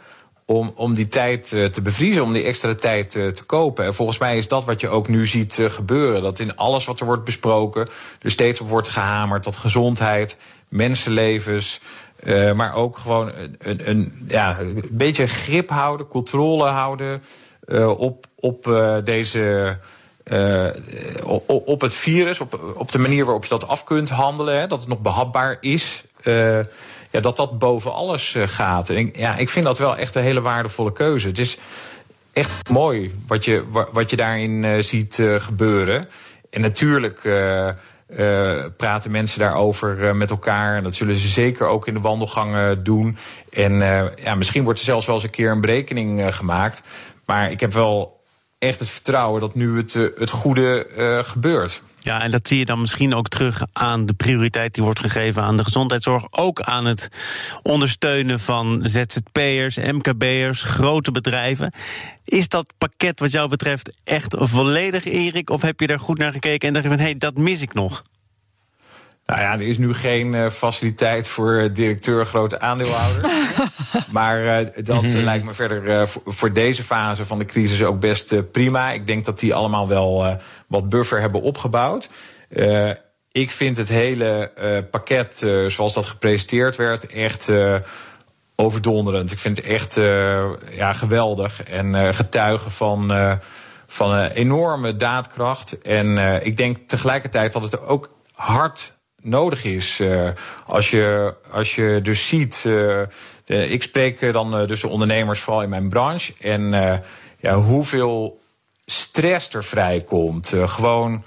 om, 0.45 0.73
om 0.75 0.95
die 0.95 1.07
tijd 1.07 1.53
uh, 1.53 1.65
te 1.65 1.83
bevriezen, 1.83 2.23
om 2.23 2.33
die 2.33 2.45
extra 2.45 2.75
tijd 2.75 3.11
te 3.11 3.43
kopen. 3.47 3.85
En 3.85 3.95
volgens 3.95 4.19
mij 4.19 4.37
is 4.37 4.49
dat 4.49 4.65
wat 4.65 4.81
je 4.81 4.89
ook 4.89 5.09
nu 5.09 5.27
ziet 5.27 5.59
gebeuren. 5.69 6.23
Dat 6.23 6.39
in 6.39 6.57
alles 6.57 6.85
wat 6.85 7.01
er 7.01 7.07
wordt 7.07 7.25
besproken, 7.25 7.89
er 8.21 8.31
steeds 8.31 8.61
op 8.61 8.69
wordt 8.69 8.89
gehamerd 8.89 9.45
dat 9.45 9.57
gezondheid, 9.57 10.39
mensenlevens, 10.69 11.81
maar 12.55 12.75
ook 12.75 12.99
gewoon 12.99 13.33
een, 13.59 13.89
een, 13.89 14.27
ja, 14.29 14.61
een 14.61 14.89
beetje 14.91 15.27
grip 15.27 15.71
houden, 15.71 16.09
controle 16.09 16.67
houden 16.67 17.23
op, 17.97 18.27
op 18.35 18.65
deze. 19.05 19.77
Op, 21.25 21.49
op 21.49 21.81
het 21.81 21.95
virus, 21.95 22.41
op, 22.41 22.75
op 22.77 22.91
de 22.91 22.99
manier 22.99 23.25
waarop 23.25 23.43
je 23.43 23.49
dat 23.49 23.69
af 23.69 23.85
kunt 23.85 24.09
handelen, 24.09 24.61
hè, 24.61 24.67
dat 24.67 24.79
het 24.79 24.89
nog 24.89 25.01
behapbaar 25.01 25.57
is 25.61 26.05
ja, 27.17 27.21
dat 27.21 27.37
dat 27.37 27.59
boven 27.59 27.93
alles 27.93 28.35
eh, 28.35 28.43
gaat. 28.47 28.91
En 28.91 29.11
ja, 29.15 29.37
ik 29.37 29.49
vind 29.49 29.65
dat 29.65 29.79
wel 29.79 29.97
echt 29.97 30.15
een 30.15 30.23
hele 30.23 30.41
waardevolle 30.41 30.93
keuze. 30.93 31.29
Het 31.29 31.39
is 31.39 31.59
echt 32.33 32.69
mooi 32.69 33.15
wat 33.27 33.45
je, 33.45 33.65
wat 33.93 34.11
je 34.11 34.17
daarin 34.17 34.85
ziet 34.85 35.23
gebeuren. 35.39 36.09
En 36.51 36.61
natuurlijk 36.61 37.21
praten 38.77 39.11
mensen 39.11 39.39
daarover 39.39 40.17
met 40.17 40.31
elkaar. 40.31 40.77
En 40.77 40.83
dat 40.83 40.95
zullen 40.95 41.17
ze 41.17 41.29
zeker 41.29 41.67
ook 41.67 41.87
in 41.87 41.95
de 41.95 42.01
wandelgangen 42.01 42.85
doen. 42.85 43.17
En 43.53 43.73
ja, 44.23 44.35
misschien 44.35 44.65
wordt 44.65 44.79
er 44.79 44.85
zelfs 44.85 45.07
wel 45.07 45.15
eens 45.15 45.25
een 45.25 45.31
keer 45.31 45.51
een 45.51 45.61
berekening 45.61 46.35
gemaakt. 46.35 46.83
Maar 47.25 47.51
ik 47.51 47.61
heb 47.61 47.73
wel 47.73 48.16
echt 48.59 48.79
het 48.79 48.89
vertrouwen 48.89 49.41
dat 49.41 49.55
nu 49.55 49.77
het, 49.77 49.93
het 49.93 50.31
goede 50.31 50.87
gebeurt. 51.27 51.83
Ja, 52.07 52.23
en 52.23 52.31
dat 52.31 52.49
zie 52.49 52.59
je 52.59 52.65
dan 52.65 52.81
misschien 52.81 53.15
ook 53.15 53.29
terug 53.29 53.63
aan 53.73 54.07
de 54.07 54.15
prioriteit 54.15 54.75
die 54.75 54.85
wordt 54.85 55.01
gegeven 55.01 55.43
aan 55.43 55.57
de 55.57 55.65
gezondheidszorg. 55.65 56.25
Ook 56.31 56.61
aan 56.61 56.85
het 56.85 57.09
ondersteunen 57.63 58.41
van 58.41 58.81
ZZP'ers, 58.83 59.77
MKB'ers, 59.77 60.63
grote 60.63 61.11
bedrijven. 61.11 61.75
Is 62.25 62.49
dat 62.49 62.73
pakket 62.79 63.21
wat 63.21 63.33
jou 63.33 63.49
betreft 63.49 63.95
echt 64.05 64.35
volledig, 64.39 65.05
Erik? 65.05 65.51
Of 65.51 65.63
heb 65.63 65.81
je 65.81 65.87
daar 65.87 65.99
goed 65.99 66.19
naar 66.19 66.33
gekeken 66.33 66.69
en 66.69 66.75
dacht 66.75 66.85
je 66.85 66.91
van 66.91 67.01
hé, 67.01 67.05
hey, 67.05 67.19
dat 67.19 67.37
mis 67.37 67.61
ik 67.61 67.75
nog? 67.75 68.03
Nou 69.27 69.41
ja, 69.41 69.53
er 69.53 69.69
is 69.69 69.79
nu 69.79 69.95
geen 69.95 70.33
uh, 70.33 70.51
faciliteit 70.51 71.29
voor 71.29 71.71
directeur 71.73 72.27
grote 72.27 72.61
aandeelhouder. 72.61 73.31
maar 74.11 74.43
uh, 74.43 74.69
dat 74.85 75.03
mm 75.03 75.09
-hmm. 75.09 75.23
lijkt 75.23 75.45
me 75.45 75.55
verder 75.55 76.01
uh, 76.01 76.07
voor 76.25 76.53
deze 76.53 76.83
fase 76.83 77.27
van 77.27 77.39
de 77.39 77.45
crisis 77.45 77.85
ook 77.85 78.01
best 78.01 78.51
prima. 78.51 78.91
Ik 78.91 79.07
denk 79.07 79.25
dat 79.25 79.39
die 79.39 79.55
allemaal 79.55 79.89
wel 79.89 80.39
wat 80.67 80.89
buffer 80.89 81.21
hebben 81.21 81.43
opgebouwd. 81.43 82.11
ik 83.33 83.51
vind 83.51 83.77
het 83.77 83.89
hele 83.89 84.51
pakket 84.91 85.47
zoals 85.67 85.95
dat 85.95 86.07
gepresenteerd 86.07 86.77
werd 86.77 87.07
echt 87.07 87.51
overdonderend. 88.57 89.33
Ik 89.33 89.39
vind 89.39 89.57
het 89.57 89.67
echt 89.67 89.95
ja, 90.71 90.93
geweldig 90.93 91.63
en 91.63 92.15
getuigen 92.15 92.71
van 92.71 93.13
van 93.87 94.13
een 94.13 94.31
enorme 94.31 94.97
daadkracht. 94.97 95.81
En 95.81 96.19
ik 96.45 96.57
denk 96.57 96.89
tegelijkertijd 96.89 97.53
dat 97.53 97.63
het 97.63 97.81
ook 97.81 98.11
hard 98.35 98.96
nodig 99.27 99.65
is. 99.65 100.01
Uh, 100.01 100.29
als, 100.67 100.91
je, 100.91 101.35
als 101.51 101.75
je 101.75 102.01
dus 102.03 102.29
ziet. 102.29 102.65
Uh, 102.67 103.03
de, 103.45 103.69
ik 103.69 103.83
spreek 103.83 104.33
dan 104.33 104.61
uh, 104.61 104.69
dus 104.69 104.81
de 104.81 104.89
ondernemers 104.89 105.41
vooral 105.41 105.63
in 105.63 105.69
mijn 105.69 105.89
branche. 105.89 106.33
En 106.41 106.71
ja, 107.41 107.55
hoeveel 107.55 108.41
stress 108.87 109.55
er 109.55 109.65
vrijkomt. 109.65 110.53
gewoon 110.65 111.25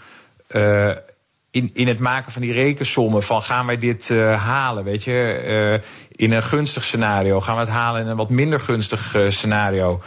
in, 1.51 1.69
in 1.73 1.87
het 1.87 1.99
maken 1.99 2.31
van 2.31 2.41
die 2.41 2.53
rekensommen. 2.53 3.23
Van 3.23 3.41
gaan 3.41 3.65
wij 3.65 3.77
dit 3.77 4.09
halen? 4.35 4.83
Weet 4.83 5.03
je, 5.03 5.81
in 6.11 6.31
een 6.31 6.43
gunstig 6.43 6.83
scenario. 6.83 7.41
Gaan 7.41 7.55
we 7.55 7.61
het 7.61 7.69
halen 7.69 8.01
in 8.01 8.07
een 8.07 8.17
wat 8.17 8.29
minder 8.29 8.59
gunstig 8.59 9.15
scenario? 9.27 10.01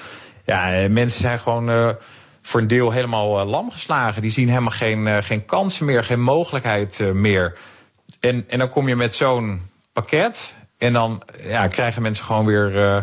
Ja, 0.45 0.89
mensen 0.89 1.21
zijn 1.21 1.39
gewoon 1.39 1.97
voor 2.43 2.61
een 2.61 2.69
deel 2.69 2.91
helemaal 2.91 3.45
lam 3.45 3.71
geslagen. 3.71 4.23
Die 4.23 4.31
zien 4.31 4.49
helemaal 4.49 4.71
geen, 4.71 5.23
geen 5.23 5.45
kansen 5.45 5.87
meer, 5.87 6.05
geen 6.05 6.23
mogelijkheid 6.23 7.05
meer. 7.13 7.57
En, 8.23 8.45
en 8.49 8.59
dan 8.59 8.69
kom 8.69 8.89
je 8.89 8.97
met 8.97 9.15
zo'n 9.15 9.61
pakket. 9.93 10.55
En 10.79 10.93
dan 10.93 11.23
ja, 11.43 11.69
krijgen 11.69 12.03
mensen 12.03 12.25
gewoon 12.25 12.47
weer 12.47 12.75
uh, 12.75 13.03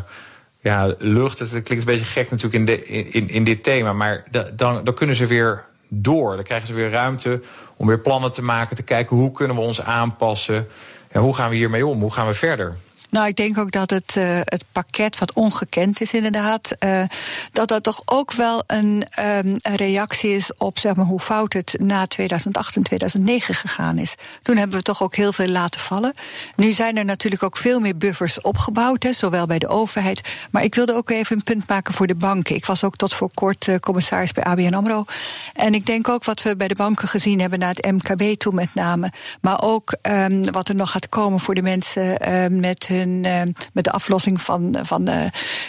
ja, 0.61 0.95
lucht. 0.97 1.39
Het 1.39 1.49
klinkt 1.49 1.69
een 1.69 1.85
beetje 1.85 2.05
gek 2.05 2.29
natuurlijk 2.29 2.53
in, 2.53 2.65
de, 2.65 2.85
in, 2.85 3.29
in 3.29 3.43
dit 3.43 3.63
thema. 3.63 3.93
Maar 3.93 4.23
dan, 4.55 4.83
dan 4.83 4.93
kunnen 4.93 5.15
ze 5.15 5.25
weer 5.25 5.65
door. 5.87 6.35
Dan 6.35 6.43
krijgen 6.43 6.67
ze 6.67 6.73
weer 6.73 6.89
ruimte 6.89 7.41
om 7.75 7.87
weer 7.87 7.99
plannen 7.99 8.31
te 8.31 8.43
maken. 8.43 8.75
Te 8.75 8.83
kijken 8.83 9.17
hoe 9.17 9.31
kunnen 9.31 9.55
we 9.55 9.61
ons 9.61 9.81
aanpassen. 9.81 10.67
En 11.07 11.21
hoe 11.21 11.35
gaan 11.35 11.49
we 11.49 11.55
hiermee 11.55 11.87
om? 11.87 12.01
Hoe 12.01 12.13
gaan 12.13 12.27
we 12.27 12.33
verder? 12.33 12.75
Nou, 13.09 13.27
ik 13.27 13.35
denk 13.35 13.57
ook 13.57 13.71
dat 13.71 13.89
het, 13.89 14.15
uh, 14.17 14.39
het 14.43 14.63
pakket 14.71 15.17
wat 15.17 15.33
ongekend 15.33 16.01
is, 16.01 16.13
inderdaad, 16.13 16.71
uh, 16.79 17.03
dat 17.51 17.67
dat 17.67 17.83
toch 17.83 18.01
ook 18.05 18.33
wel 18.33 18.63
een, 18.67 19.05
um, 19.19 19.57
een, 19.61 19.75
reactie 19.75 20.35
is 20.35 20.51
op 20.57 20.79
zeg 20.79 20.95
maar, 20.95 21.05
hoe 21.05 21.19
fout 21.19 21.53
het 21.53 21.75
na 21.79 22.07
2008 22.07 22.75
en 22.75 22.83
2009 22.83 23.55
gegaan 23.55 23.97
is. 23.97 24.15
Toen 24.41 24.57
hebben 24.57 24.77
we 24.77 24.83
toch 24.83 25.03
ook 25.03 25.15
heel 25.15 25.33
veel 25.33 25.47
laten 25.47 25.81
vallen. 25.81 26.13
Nu 26.55 26.71
zijn 26.71 26.97
er 26.97 27.05
natuurlijk 27.05 27.43
ook 27.43 27.57
veel 27.57 27.79
meer 27.79 27.97
buffers 27.97 28.41
opgebouwd, 28.41 29.03
hè, 29.03 29.13
zowel 29.13 29.45
bij 29.45 29.59
de 29.59 29.67
overheid. 29.67 30.21
Maar 30.51 30.63
ik 30.63 30.75
wilde 30.75 30.95
ook 30.95 31.09
even 31.09 31.35
een 31.35 31.43
punt 31.43 31.67
maken 31.67 31.93
voor 31.93 32.07
de 32.07 32.15
banken. 32.15 32.55
Ik 32.55 32.65
was 32.65 32.83
ook 32.83 32.95
tot 32.95 33.13
voor 33.13 33.29
kort 33.33 33.67
uh, 33.67 33.75
commissaris 33.75 34.31
bij 34.31 34.43
ABN 34.43 34.73
Amro. 34.73 35.05
En 35.53 35.73
ik 35.73 35.85
denk 35.85 36.07
ook 36.09 36.23
wat 36.23 36.41
we 36.41 36.55
bij 36.55 36.67
de 36.67 36.75
banken 36.75 37.07
gezien 37.07 37.39
hebben, 37.39 37.59
naar 37.59 37.75
het 37.75 37.91
MKB 37.91 38.39
toe 38.39 38.53
met 38.53 38.73
name. 38.73 39.11
Maar 39.41 39.61
ook 39.61 39.95
um, 40.01 40.51
wat 40.51 40.69
er 40.69 40.75
nog 40.75 40.91
gaat 40.91 41.09
komen 41.09 41.39
voor 41.39 41.55
de 41.55 41.61
mensen 41.61 42.17
met 42.59 42.87
hun 42.87 42.98
hun, 42.99 43.23
uh, 43.23 43.41
met 43.73 43.83
de 43.83 43.91
aflossing 43.91 44.41
van, 44.41 44.77
van 44.81 45.09
uh, 45.09 45.25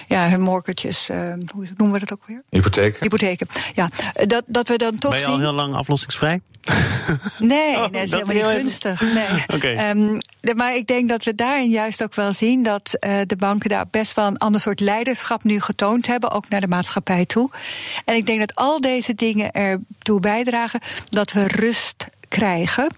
ja, 0.06 0.28
hun 0.28 0.40
mortgages. 0.40 1.08
Uh, 1.10 1.32
hoe 1.54 1.66
noemen 1.76 2.00
we 2.00 2.06
dat 2.06 2.18
ook 2.18 2.26
weer? 2.26 2.42
Hypotheek. 2.48 2.96
Hypotheken. 3.00 3.46
Ja, 3.74 3.88
dat, 4.24 4.42
dat 4.46 4.68
we 4.68 4.76
dan 4.76 4.98
toch. 4.98 5.10
Ben 5.10 5.20
je 5.20 5.26
al 5.26 5.38
heel 5.38 5.52
lang 5.52 5.74
aflossingsvrij? 5.74 6.40
Nee, 7.38 7.76
oh, 7.76 7.80
nee, 7.80 7.90
dat 7.90 8.02
is 8.02 8.10
helemaal 8.10 8.34
niet 8.34 8.60
gunstig. 8.60 9.00
Nee. 9.00 9.44
okay. 9.54 9.90
um, 9.90 10.18
de, 10.40 10.54
maar 10.54 10.76
ik 10.76 10.86
denk 10.86 11.08
dat 11.08 11.24
we 11.24 11.34
daarin 11.34 11.70
juist 11.70 12.02
ook 12.02 12.14
wel 12.14 12.32
zien 12.32 12.62
dat 12.62 12.96
uh, 13.00 13.20
de 13.26 13.36
banken 13.36 13.68
daar 13.68 13.86
best 13.90 14.14
wel 14.14 14.26
een 14.26 14.38
ander 14.38 14.60
soort 14.60 14.80
leiderschap 14.80 15.44
nu 15.44 15.60
getoond 15.60 16.06
hebben, 16.06 16.30
ook 16.30 16.48
naar 16.48 16.60
de 16.60 16.68
maatschappij 16.68 17.26
toe. 17.26 17.50
En 18.04 18.14
ik 18.14 18.26
denk 18.26 18.38
dat 18.38 18.54
al 18.54 18.80
deze 18.80 19.14
dingen 19.14 19.50
ertoe 19.50 20.20
bijdragen 20.20 20.80
dat 21.08 21.32
we 21.32 21.46
rust 21.46 22.06
krijgen 22.28 22.88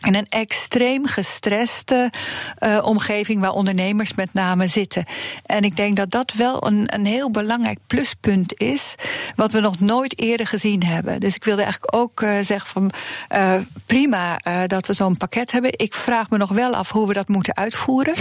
in 0.00 0.14
een 0.14 0.28
extreem 0.28 1.06
gestreste 1.06 2.10
uh, 2.58 2.84
omgeving 2.84 3.40
waar 3.40 3.52
ondernemers 3.52 4.14
met 4.14 4.32
name 4.32 4.66
zitten. 4.66 5.04
En 5.44 5.62
ik 5.62 5.76
denk 5.76 5.96
dat 5.96 6.10
dat 6.10 6.32
wel 6.32 6.66
een, 6.66 6.94
een 6.94 7.06
heel 7.06 7.30
belangrijk 7.30 7.78
pluspunt 7.86 8.60
is, 8.60 8.94
wat 9.34 9.52
we 9.52 9.60
nog 9.60 9.80
nooit 9.80 10.18
eerder 10.18 10.46
gezien 10.46 10.82
hebben. 10.82 11.20
Dus 11.20 11.34
ik 11.34 11.44
wilde 11.44 11.62
eigenlijk 11.62 11.94
ook 11.96 12.20
uh, 12.20 12.38
zeggen 12.40 12.70
van 12.70 12.90
uh, 13.34 13.54
prima 13.86 14.36
dat 14.66 14.86
we 14.86 14.92
zo'n 14.92 15.16
pakket 15.16 15.52
hebben. 15.52 15.78
Ik 15.78 15.94
vraag 15.94 16.30
me 16.30 16.38
nog 16.38 16.50
wel 16.50 16.74
af 16.74 16.90
hoe 16.90 17.06
we 17.06 17.12
dat 17.12 17.28
moeten 17.28 17.56
uitvoeren. 17.56 18.14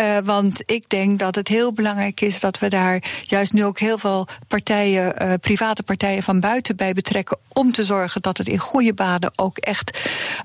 Uh, 0.00 0.16
want 0.24 0.70
ik 0.70 0.88
denk 0.88 1.18
dat 1.18 1.34
het 1.34 1.48
heel 1.48 1.72
belangrijk 1.72 2.20
is 2.20 2.40
dat 2.40 2.58
we 2.58 2.68
daar 2.68 3.02
juist 3.22 3.52
nu 3.52 3.64
ook 3.64 3.78
heel 3.78 3.98
veel 3.98 4.26
partijen, 4.48 5.22
uh, 5.22 5.32
private 5.40 5.82
partijen 5.82 6.22
van 6.22 6.40
buiten 6.40 6.76
bij 6.76 6.92
betrekken. 6.92 7.38
Om 7.52 7.72
te 7.72 7.84
zorgen 7.84 8.22
dat 8.22 8.38
het 8.38 8.48
in 8.48 8.58
goede 8.58 8.94
banen 8.94 9.32
ook 9.36 9.58
echt 9.58 9.98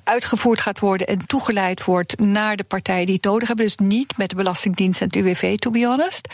uitgevoerd 0.04 0.62
gaat 0.62 0.80
worden 0.80 1.08
en 1.08 1.18
toegeleid 1.18 1.84
wordt 1.84 2.20
naar 2.20 2.56
de 2.56 2.64
partijen 2.64 3.06
die 3.06 3.16
het 3.16 3.24
nodig 3.24 3.48
hebben. 3.48 3.66
Dus 3.66 3.76
niet 3.76 4.18
met 4.18 4.30
de 4.30 4.36
Belastingdienst 4.36 5.02
en 5.02 5.08
het 5.08 5.16
UWV, 5.16 5.58
to 5.58 5.72
be 5.72 5.86
honest. 5.86 6.28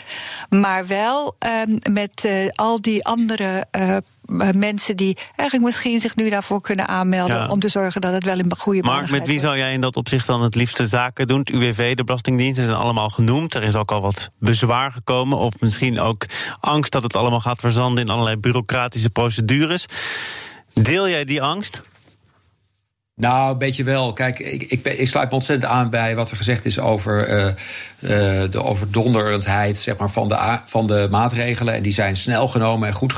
Maar 0.48 0.86
wel 0.86 1.36
uh, 1.46 1.76
met 1.90 2.28
al 2.54 2.80
die 2.80 3.04
andere 3.04 3.66
mensen 4.56 4.96
die 4.96 5.16
eigenlijk 5.36 5.62
misschien 5.62 6.00
zich 6.00 6.16
nu 6.16 6.30
daarvoor 6.30 6.60
kunnen 6.60 6.88
aanmelden. 6.88 7.50
om 7.50 7.60
te 7.60 7.68
zorgen 7.68 8.00
dat 8.00 8.12
het 8.12 8.24
wel 8.24 8.38
in 8.38 8.52
goede 8.58 8.80
banen 8.80 9.00
Maar 9.00 9.10
met 9.10 9.26
wie 9.26 9.38
zou 9.38 9.56
jij 9.56 9.72
in 9.72 9.80
dat 9.80 9.96
opzicht 9.96 10.26
dan 10.26 10.42
het 10.42 10.54
liefste 10.54 10.86
zaken 10.86 11.26
doen? 11.26 11.38
Het 11.38 11.50
UWV, 11.50 11.94
de 11.94 12.04
Belastingdienst, 12.04 12.56
zijn 12.56 12.70
allemaal 12.70 13.08
genoemd. 13.08 13.54
Er 13.54 13.62
is 13.62 13.76
ook 13.76 13.92
al 13.92 14.00
wat 14.00 14.30
bezwaar 14.38 14.92
gekomen. 14.92 15.38
Of 15.38 15.60
misschien 15.60 16.00
ook 16.00 16.26
angst 16.60 16.92
dat 16.92 17.02
het 17.02 17.16
allemaal 17.16 17.40
gaat 17.40 17.60
verzanden 17.60 18.04
in 18.04 18.10
allerlei 18.10 18.36
bureaucratische 18.36 19.10
procedures. 19.10 19.86
Deel 20.72 21.08
jij 21.08 21.24
die 21.24 21.42
angst? 21.42 21.82
Nou, 23.16 23.52
een 23.52 23.58
beetje 23.58 23.84
wel. 23.84 24.12
Kijk, 24.12 24.38
ik, 24.38 24.62
ik, 24.62 24.86
ik 24.86 25.08
sluit 25.08 25.28
me 25.28 25.34
ontzettend 25.34 25.72
aan 25.72 25.90
bij 25.90 26.16
wat 26.16 26.30
er 26.30 26.36
gezegd 26.36 26.64
is 26.64 26.78
over 26.78 27.28
uh, 27.28 27.46
uh, 27.46 28.50
de 28.50 28.62
overdonderendheid 28.62 29.76
zeg 29.76 29.96
maar, 29.96 30.10
van, 30.10 30.28
de, 30.28 30.58
van 30.64 30.86
de 30.86 31.08
maatregelen. 31.10 31.74
En 31.74 31.82
die 31.82 31.92
zijn 31.92 32.16
snel 32.16 32.48
genomen 32.48 32.88
en 32.88 32.94
goed 32.94 33.12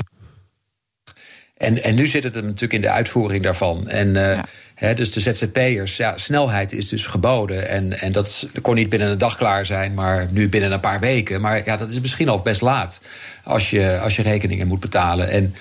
en, 1.56 1.82
en 1.82 1.94
nu 1.94 2.06
zit 2.06 2.22
het 2.22 2.34
natuurlijk 2.34 2.72
in 2.72 2.80
de 2.80 2.90
uitvoering 2.90 3.42
daarvan. 3.42 3.88
En 3.88 4.08
uh, 4.08 4.94
dus 4.94 5.12
de 5.12 5.20
ZZP'ers, 5.20 5.96
ja, 5.96 6.16
snelheid 6.16 6.72
is 6.72 6.88
dus 6.88 7.06
geboden. 7.06 7.68
En, 7.68 8.00
en 8.00 8.12
dat, 8.12 8.48
kon 8.62 8.74
niet 8.74 8.88
binnen 8.88 9.08
een 9.08 9.18
dag 9.18 9.36
klaar 9.36 9.66
zijn, 9.66 9.94
maar 9.94 10.26
nu 10.30 10.48
binnen 10.48 10.72
een 10.72 10.80
paar 10.80 11.00
weken. 11.00 11.40
Maar 11.40 11.64
ja, 11.64 11.76
dat 11.76 11.90
is 11.90 12.00
misschien 12.00 12.28
al 12.28 12.40
best 12.40 12.60
laat 12.60 13.00
als 13.44 13.70
je, 13.70 13.98
als 13.98 14.16
je 14.16 14.22
rekeningen 14.22 14.66
moet 14.66 14.80
betalen. 14.80 15.30
En 15.30 15.54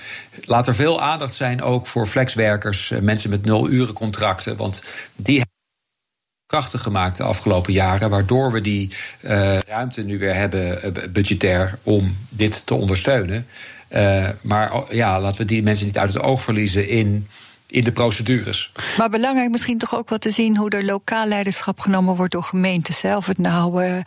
laat 0.46 0.68
er 0.68 0.76
veel 0.76 1.02
aandacht 1.02 1.34
zijn 1.34 1.62
ook 1.62 1.88
voor 1.88 2.08
flexwerkers, 2.08 2.92
eh, 2.92 3.00
mensen 3.00 3.30
met 3.30 3.46
nul 3.46 3.70
uren 3.70 3.94
contracten. 3.94 4.56
Want 4.56 4.84
die 5.16 5.36
hebben 5.38 5.54
krachtig 6.46 6.82
gemaakt 6.82 7.18
de 7.18 7.24
afgelopen 7.24 7.74
jaren, 7.74 8.10
waardoor 8.10 8.52
we 8.52 8.62
die 8.62 8.92
uh, 9.22 9.60
ruimte 9.60 10.02
nu 10.02 10.18
weer 10.18 10.36
hebben 10.36 10.80
uh, 10.86 11.08
budgetair 11.10 11.78
om 11.84 12.18
dit 12.30 12.66
te 12.66 12.74
ondersteunen. 12.74 13.48
Uh, 13.90 14.30
maar 14.42 14.72
ja, 14.90 15.20
laten 15.20 15.38
we 15.38 15.46
die 15.46 15.64
mensen 15.64 15.86
niet 15.86 15.98
uit 15.98 16.14
het 16.14 16.24
oog 16.24 16.42
verliezen 16.42 16.88
in 16.88 17.28
in 17.68 17.84
de 17.84 17.92
procedures. 17.92 18.72
Maar 18.98 19.10
belangrijk 19.10 19.52
misschien 19.52 19.78
toch 19.78 19.96
ook 19.96 20.10
wel 20.10 20.18
te 20.18 20.30
zien 20.30 20.58
hoe 20.58 20.70
er 20.70 20.86
lokaal 20.86 21.28
leiderschap 21.28 21.80
genomen 21.80 22.16
wordt 22.16 22.32
door 22.32 22.44
gemeenten 22.44 22.94
zelf. 22.94 23.26
Het 23.26 23.38
nou 23.38 23.86
uh, 23.86 23.98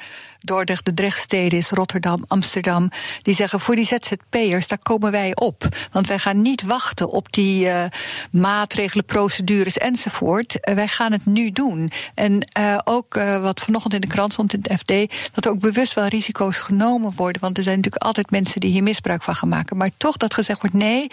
Dordrecht, 0.40 0.84
de 0.84 0.94
Drechtsteden 0.94 1.58
is, 1.58 1.70
Rotterdam, 1.70 2.24
Amsterdam. 2.28 2.90
Die 3.22 3.34
zeggen 3.34 3.60
voor 3.60 3.74
die 3.74 3.86
ZZP'ers, 3.86 4.66
daar 4.66 4.78
komen 4.78 5.10
wij 5.10 5.36
op. 5.36 5.68
Want 5.92 6.06
wij 6.06 6.18
gaan 6.18 6.42
niet 6.42 6.62
wachten 6.62 7.08
op 7.08 7.32
die 7.32 7.66
uh, 7.66 7.84
maatregelen, 8.30 9.04
procedures 9.04 9.78
enzovoort. 9.78 10.56
Uh, 10.60 10.74
wij 10.74 10.88
gaan 10.88 11.12
het 11.12 11.26
nu 11.26 11.50
doen. 11.50 11.90
En 12.14 12.48
uh, 12.58 12.78
ook 12.84 13.14
wat 13.40 13.60
vanochtend 13.60 13.94
in 13.94 14.00
de 14.00 14.06
krant 14.06 14.32
stond 14.32 14.52
in 14.52 14.60
het 14.62 14.80
FD, 14.80 14.92
dat 15.34 15.44
er 15.44 15.50
ook 15.50 15.60
bewust 15.60 15.94
wel 15.94 16.06
risico's 16.06 16.56
genomen 16.56 17.12
worden. 17.16 17.42
Want 17.42 17.56
er 17.56 17.62
zijn 17.62 17.76
natuurlijk 17.76 18.04
altijd 18.04 18.30
mensen 18.30 18.60
die 18.60 18.70
hier 18.70 18.82
misbruik 18.82 19.22
van 19.22 19.36
gaan 19.36 19.48
maken. 19.48 19.76
Maar 19.76 19.90
toch 19.96 20.16
dat 20.16 20.34
gezegd 20.34 20.60
wordt, 20.60 20.76
nee, 20.76 21.06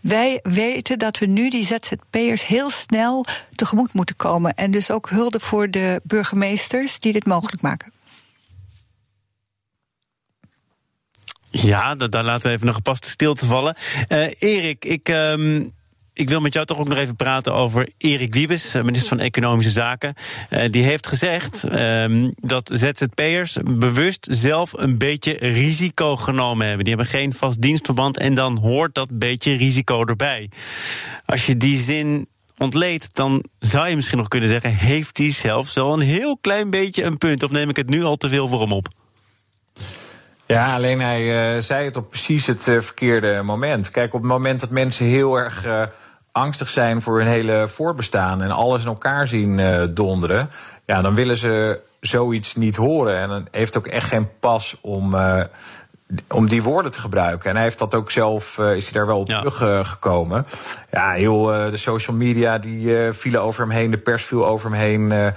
wij 0.00 0.38
weten 0.42 0.98
dat 0.98 1.18
we 1.18 1.26
nu 1.26 1.50
die 1.50 1.64
ZZP'ers 1.64 2.46
heel 2.46 2.70
snel 2.70 3.24
tegemoet 3.54 3.92
moeten 3.92 4.16
komen. 4.16 4.54
En 4.54 4.70
dus 4.70 4.90
ook 4.90 5.08
hulde 5.08 5.40
voor 5.40 5.70
de 5.70 6.00
burgemeesters 6.04 6.98
die 6.98 7.12
dit 7.12 7.26
mogelijk 7.26 7.62
maken. 7.62 7.92
Ja, 11.50 11.94
daar 11.94 12.24
laten 12.24 12.50
we 12.50 12.56
even 12.56 12.68
een 12.68 12.74
gepaste 12.74 13.08
stilte 13.08 13.46
vallen. 13.46 13.76
Uh, 14.08 14.26
Erik, 14.38 14.84
ik, 14.84 15.08
um, 15.08 15.72
ik 16.12 16.28
wil 16.28 16.40
met 16.40 16.52
jou 16.52 16.66
toch 16.66 16.78
ook 16.78 16.88
nog 16.88 16.98
even 16.98 17.16
praten 17.16 17.54
over 17.54 17.88
Erik 17.98 18.34
Wiebes, 18.34 18.74
eh, 18.74 18.82
minister 18.82 19.08
van 19.08 19.18
Economische 19.18 19.70
Zaken. 19.70 20.14
Uh, 20.50 20.70
die 20.70 20.84
heeft 20.84 21.06
gezegd 21.06 21.64
um, 21.72 22.32
dat 22.36 22.70
ZZP'ers 22.72 23.56
bewust 23.64 24.28
zelf 24.30 24.72
een 24.72 24.98
beetje 24.98 25.32
risico 25.32 26.16
genomen 26.16 26.66
hebben. 26.66 26.84
Die 26.84 26.94
hebben 26.94 27.12
geen 27.12 27.32
vast 27.32 27.60
dienstverband 27.62 28.18
en 28.18 28.34
dan 28.34 28.58
hoort 28.58 28.94
dat 28.94 29.18
beetje 29.18 29.52
risico 29.52 30.04
erbij. 30.04 30.50
Als 31.24 31.46
je 31.46 31.56
die 31.56 31.78
zin 31.78 32.28
ontleedt, 32.58 33.14
dan 33.14 33.44
zou 33.58 33.88
je 33.88 33.96
misschien 33.96 34.18
nog 34.18 34.28
kunnen 34.28 34.48
zeggen: 34.48 34.74
heeft 34.74 35.18
hij 35.18 35.30
zelf 35.30 35.68
zo 35.68 35.92
een 35.92 36.00
heel 36.00 36.38
klein 36.40 36.70
beetje 36.70 37.04
een 37.04 37.18
punt? 37.18 37.42
Of 37.42 37.50
neem 37.50 37.68
ik 37.68 37.76
het 37.76 37.88
nu 37.88 38.04
al 38.04 38.16
te 38.16 38.28
veel 38.28 38.48
voor 38.48 38.60
hem 38.60 38.72
op? 38.72 38.88
Ja, 40.50 40.74
alleen 40.74 41.00
hij 41.00 41.54
uh, 41.56 41.62
zei 41.62 41.84
het 41.84 41.96
op 41.96 42.08
precies 42.08 42.46
het 42.46 42.66
uh, 42.66 42.80
verkeerde 42.80 43.42
moment. 43.42 43.90
Kijk, 43.90 44.14
op 44.14 44.20
het 44.20 44.30
moment 44.30 44.60
dat 44.60 44.70
mensen 44.70 45.06
heel 45.06 45.36
erg 45.36 45.66
uh, 45.66 45.82
angstig 46.32 46.68
zijn 46.68 47.02
voor 47.02 47.18
hun 47.18 47.28
hele 47.28 47.68
voorbestaan 47.68 48.42
en 48.42 48.50
alles 48.50 48.82
in 48.82 48.88
elkaar 48.88 49.26
zien 49.26 49.60
donderen, 49.94 50.50
ja, 50.84 51.00
dan 51.00 51.14
willen 51.14 51.36
ze 51.36 51.80
zoiets 52.00 52.54
niet 52.54 52.76
horen. 52.76 53.16
En 53.20 53.28
dan 53.28 53.48
heeft 53.50 53.76
ook 53.76 53.86
echt 53.86 54.08
geen 54.08 54.28
pas 54.40 54.76
om, 54.80 55.14
om 56.28 56.48
die 56.48 56.62
woorden 56.62 56.92
te 56.92 57.00
gebruiken. 57.00 57.50
En 57.50 57.54
hij 57.54 57.64
heeft 57.64 57.78
dat 57.78 57.94
ook 57.94 58.10
zelf, 58.10 58.58
is 58.58 58.84
hij 58.84 58.92
daar 58.92 59.06
wel 59.06 59.18
op 59.18 59.28
ja. 59.28 59.40
teruggekomen. 59.40 60.46
ja, 60.90 61.10
heel 61.10 61.42
de 61.44 61.76
social 61.76 62.16
media 62.16 62.58
die 62.58 63.12
vielen 63.12 63.42
over 63.42 63.60
hem 63.60 63.70
heen, 63.76 63.90
de 63.90 63.98
pers 63.98 64.24
viel 64.24 64.46
over 64.46 64.70
hem 64.70 64.78
heen. 64.78 65.32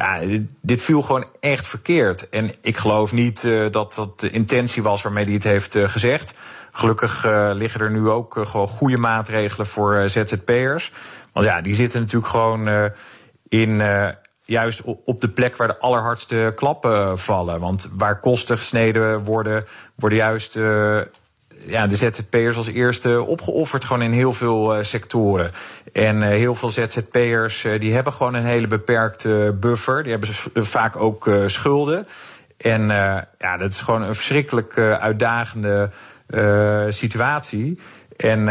Ja, 0.00 0.20
dit, 0.60 0.82
viel 0.82 1.02
gewoon 1.02 1.24
echt 1.40 1.66
verkeerd. 1.66 2.28
En 2.28 2.50
ik 2.60 2.76
geloof 2.76 3.12
niet 3.12 3.44
uh, 3.44 3.70
dat 3.70 3.94
dat 3.94 4.20
de 4.20 4.30
intentie 4.30 4.82
was 4.82 5.02
waarmee 5.02 5.24
hij 5.24 5.32
het 5.32 5.44
heeft 5.44 5.74
uh, 5.74 5.88
gezegd. 5.88 6.34
Gelukkig 6.72 7.24
uh, 7.24 7.50
liggen 7.54 7.80
er 7.80 7.90
nu 7.90 8.08
ook 8.08 8.38
gewoon 8.42 8.68
goede 8.68 8.96
maatregelen 8.96 9.66
voor 9.66 10.08
ZZP'ers. 10.08 10.92
Want 11.32 11.46
ja, 11.46 11.60
die 11.60 11.74
zitten 11.74 12.00
natuurlijk 12.00 12.30
gewoon 12.30 12.90
in 13.48 13.82
juist 14.44 14.82
op 15.04 15.20
de 15.20 15.28
plek 15.28 15.56
waar 15.56 15.68
de 15.68 15.78
allerhardste 15.78 16.52
klappen 16.56 17.18
vallen. 17.18 17.60
Want 17.60 17.90
waar 17.92 18.20
kosten 18.20 18.56
gesneden 18.56 19.24
worden, 19.24 19.64
worden 19.94 20.18
juist 20.18 20.58
ja, 21.66 21.86
de 21.86 21.96
ZZP'ers 21.96 22.56
als 22.56 22.68
eerste 22.68 23.22
opgeofferd 23.22 23.84
gewoon 23.84 24.02
in 24.02 24.12
heel 24.12 24.32
veel 24.32 24.76
uh, 24.76 24.84
sectoren. 24.84 25.50
En 25.92 26.16
uh, 26.16 26.28
heel 26.28 26.54
veel 26.54 26.70
ZZP'ers 26.70 27.64
uh, 27.64 27.80
die 27.80 27.94
hebben 27.94 28.12
gewoon 28.12 28.34
een 28.34 28.44
hele 28.44 28.66
beperkte 28.66 29.56
buffer. 29.60 30.02
Die 30.02 30.12
hebben 30.12 30.66
vaak 30.66 30.96
ook 30.96 31.30
schulden. 31.46 32.06
En 32.56 32.86
ja, 33.38 33.56
dat 33.58 33.70
is 33.70 33.80
gewoon 33.80 34.02
een 34.02 34.14
verschrikkelijk 34.14 34.78
uitdagende 34.78 35.90
situatie. 36.88 37.80
En 38.16 38.48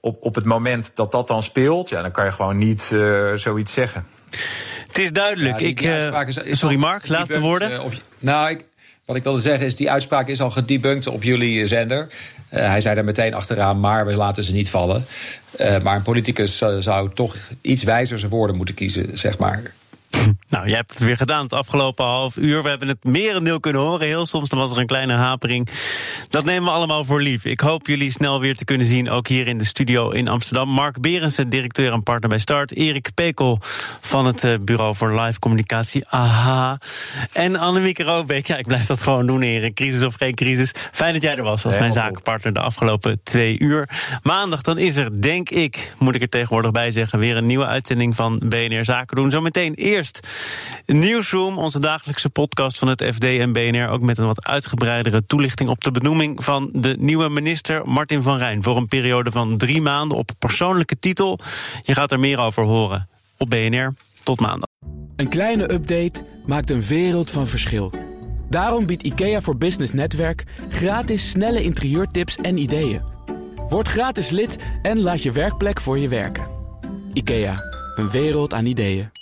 op, 0.00 0.16
op 0.20 0.34
het 0.34 0.44
moment 0.44 0.96
dat 0.96 1.12
dat 1.12 1.28
dan 1.28 1.42
speelt, 1.42 1.88
ja, 1.88 2.02
dan 2.02 2.10
kan 2.10 2.24
je 2.24 2.32
gewoon 2.32 2.58
niet 2.58 2.82
zoiets 3.34 3.72
zeggen. 3.72 4.06
Het 4.86 4.98
is 4.98 5.12
duidelijk. 5.12 5.60
Ja, 5.60 6.20
ik, 6.20 6.28
is, 6.28 6.36
is 6.36 6.58
sorry, 6.58 6.76
Mark, 6.76 7.08
laatste 7.08 7.40
woorden. 7.40 7.82
Op, 7.82 7.92
nou, 8.18 8.50
ik, 8.50 8.64
wat 9.10 9.16
ik 9.16 9.22
wilde 9.22 9.40
zeggen 9.40 9.66
is, 9.66 9.76
die 9.76 9.90
uitspraak 9.90 10.28
is 10.28 10.40
al 10.40 10.50
gedebunked 10.50 11.06
op 11.06 11.22
jullie 11.22 11.66
zender. 11.66 12.08
Uh, 12.50 12.66
hij 12.66 12.80
zei 12.80 12.94
daar 12.94 13.04
meteen 13.04 13.34
achteraan, 13.34 13.80
maar 13.80 14.06
we 14.06 14.14
laten 14.14 14.44
ze 14.44 14.52
niet 14.52 14.70
vallen. 14.70 15.04
Uh, 15.60 15.80
maar 15.80 15.96
een 15.96 16.02
politicus 16.02 16.60
uh, 16.60 16.76
zou 16.78 17.10
toch 17.14 17.36
iets 17.60 17.82
wijzer 17.82 18.18
zijn 18.18 18.30
woorden 18.30 18.56
moeten 18.56 18.74
kiezen, 18.74 19.18
zeg 19.18 19.38
maar. 19.38 19.62
Nou, 20.50 20.66
jij 20.66 20.76
hebt 20.76 20.90
het 20.90 21.02
weer 21.02 21.16
gedaan 21.16 21.42
het 21.42 21.52
afgelopen 21.52 22.04
half 22.04 22.36
uur. 22.36 22.62
We 22.62 22.68
hebben 22.68 22.88
het 22.88 23.04
merendeel 23.04 23.60
kunnen 23.60 23.82
horen. 23.82 24.06
Heel 24.06 24.26
soms 24.26 24.48
dan 24.48 24.58
was 24.58 24.72
er 24.72 24.78
een 24.78 24.86
kleine 24.86 25.14
hapering. 25.14 25.68
Dat 26.28 26.44
nemen 26.44 26.64
we 26.64 26.70
allemaal 26.70 27.04
voor 27.04 27.22
lief. 27.22 27.44
Ik 27.44 27.60
hoop 27.60 27.86
jullie 27.86 28.10
snel 28.10 28.40
weer 28.40 28.56
te 28.56 28.64
kunnen 28.64 28.86
zien, 28.86 29.10
ook 29.10 29.28
hier 29.28 29.46
in 29.46 29.58
de 29.58 29.64
studio 29.64 30.08
in 30.08 30.28
Amsterdam. 30.28 30.68
Mark 30.68 31.00
Berensen, 31.00 31.48
directeur 31.48 31.92
en 31.92 32.02
partner 32.02 32.28
bij 32.28 32.38
Start. 32.38 32.72
Erik 32.72 33.08
Pekel 33.14 33.58
van 34.00 34.26
het 34.26 34.44
eh, 34.44 34.54
Bureau 34.60 34.94
voor 34.94 35.20
Live 35.20 35.38
Communicatie. 35.38 36.06
Aha. 36.08 36.78
En 37.32 37.56
Annemieke 37.56 38.02
Robeek. 38.02 38.46
Ja, 38.46 38.56
ik 38.56 38.66
blijf 38.66 38.86
dat 38.86 39.02
gewoon 39.02 39.26
doen, 39.26 39.42
Erik. 39.42 39.74
Crisis 39.74 40.02
of 40.02 40.14
geen 40.14 40.34
crisis. 40.34 40.74
Fijn 40.92 41.12
dat 41.12 41.22
jij 41.22 41.36
er 41.36 41.42
was 41.42 41.64
als 41.64 41.78
mijn 41.78 41.92
zakenpartner 41.92 42.52
de 42.52 42.60
afgelopen 42.60 43.20
twee 43.22 43.58
uur. 43.58 43.88
Maandag 44.22 44.62
dan 44.62 44.78
is 44.78 44.96
er, 44.96 45.22
denk 45.22 45.50
ik, 45.50 45.92
moet 45.98 46.14
ik 46.14 46.22
er 46.22 46.28
tegenwoordig 46.28 46.70
bij 46.70 46.90
zeggen, 46.90 47.18
weer 47.18 47.36
een 47.36 47.46
nieuwe 47.46 47.66
uitzending 47.66 48.16
van 48.16 48.38
BNR 48.38 48.84
Zaken 48.84 49.16
doen. 49.16 49.30
Zometeen 49.30 49.74
eerst 49.74 50.20
Nieuwsroom, 50.86 51.58
onze 51.58 51.80
dagelijkse 51.80 52.30
podcast 52.30 52.78
van 52.78 52.88
het 52.88 53.04
FD 53.14 53.24
en 53.24 53.52
BNR. 53.52 53.88
Ook 53.88 54.00
met 54.00 54.18
een 54.18 54.26
wat 54.26 54.44
uitgebreidere 54.44 55.26
toelichting 55.26 55.68
op 55.68 55.84
de 55.84 55.90
benoeming 55.90 56.44
van 56.44 56.70
de 56.72 56.96
nieuwe 56.98 57.28
minister 57.28 57.86
Martin 57.86 58.22
van 58.22 58.36
Rijn. 58.36 58.62
Voor 58.62 58.76
een 58.76 58.88
periode 58.88 59.30
van 59.30 59.56
drie 59.56 59.80
maanden 59.80 60.18
op 60.18 60.30
persoonlijke 60.38 60.98
titel. 60.98 61.38
Je 61.82 61.94
gaat 61.94 62.12
er 62.12 62.20
meer 62.20 62.38
over 62.38 62.64
horen 62.64 63.08
op 63.36 63.50
BNR. 63.50 63.94
Tot 64.22 64.40
maandag. 64.40 64.68
Een 65.16 65.28
kleine 65.28 65.72
update 65.72 66.24
maakt 66.46 66.70
een 66.70 66.82
wereld 66.82 67.30
van 67.30 67.46
verschil. 67.46 67.92
Daarom 68.48 68.86
biedt 68.86 69.02
IKEA 69.02 69.40
voor 69.40 69.56
Business 69.56 69.92
Netwerk 69.92 70.44
gratis 70.68 71.30
snelle 71.30 71.62
interieurtips 71.62 72.36
en 72.36 72.58
ideeën. 72.58 73.02
Word 73.68 73.88
gratis 73.88 74.30
lid 74.30 74.56
en 74.82 75.00
laat 75.00 75.22
je 75.22 75.32
werkplek 75.32 75.80
voor 75.80 75.98
je 75.98 76.08
werken. 76.08 76.46
IKEA, 77.12 77.54
een 77.94 78.10
wereld 78.10 78.54
aan 78.54 78.66
ideeën. 78.66 79.19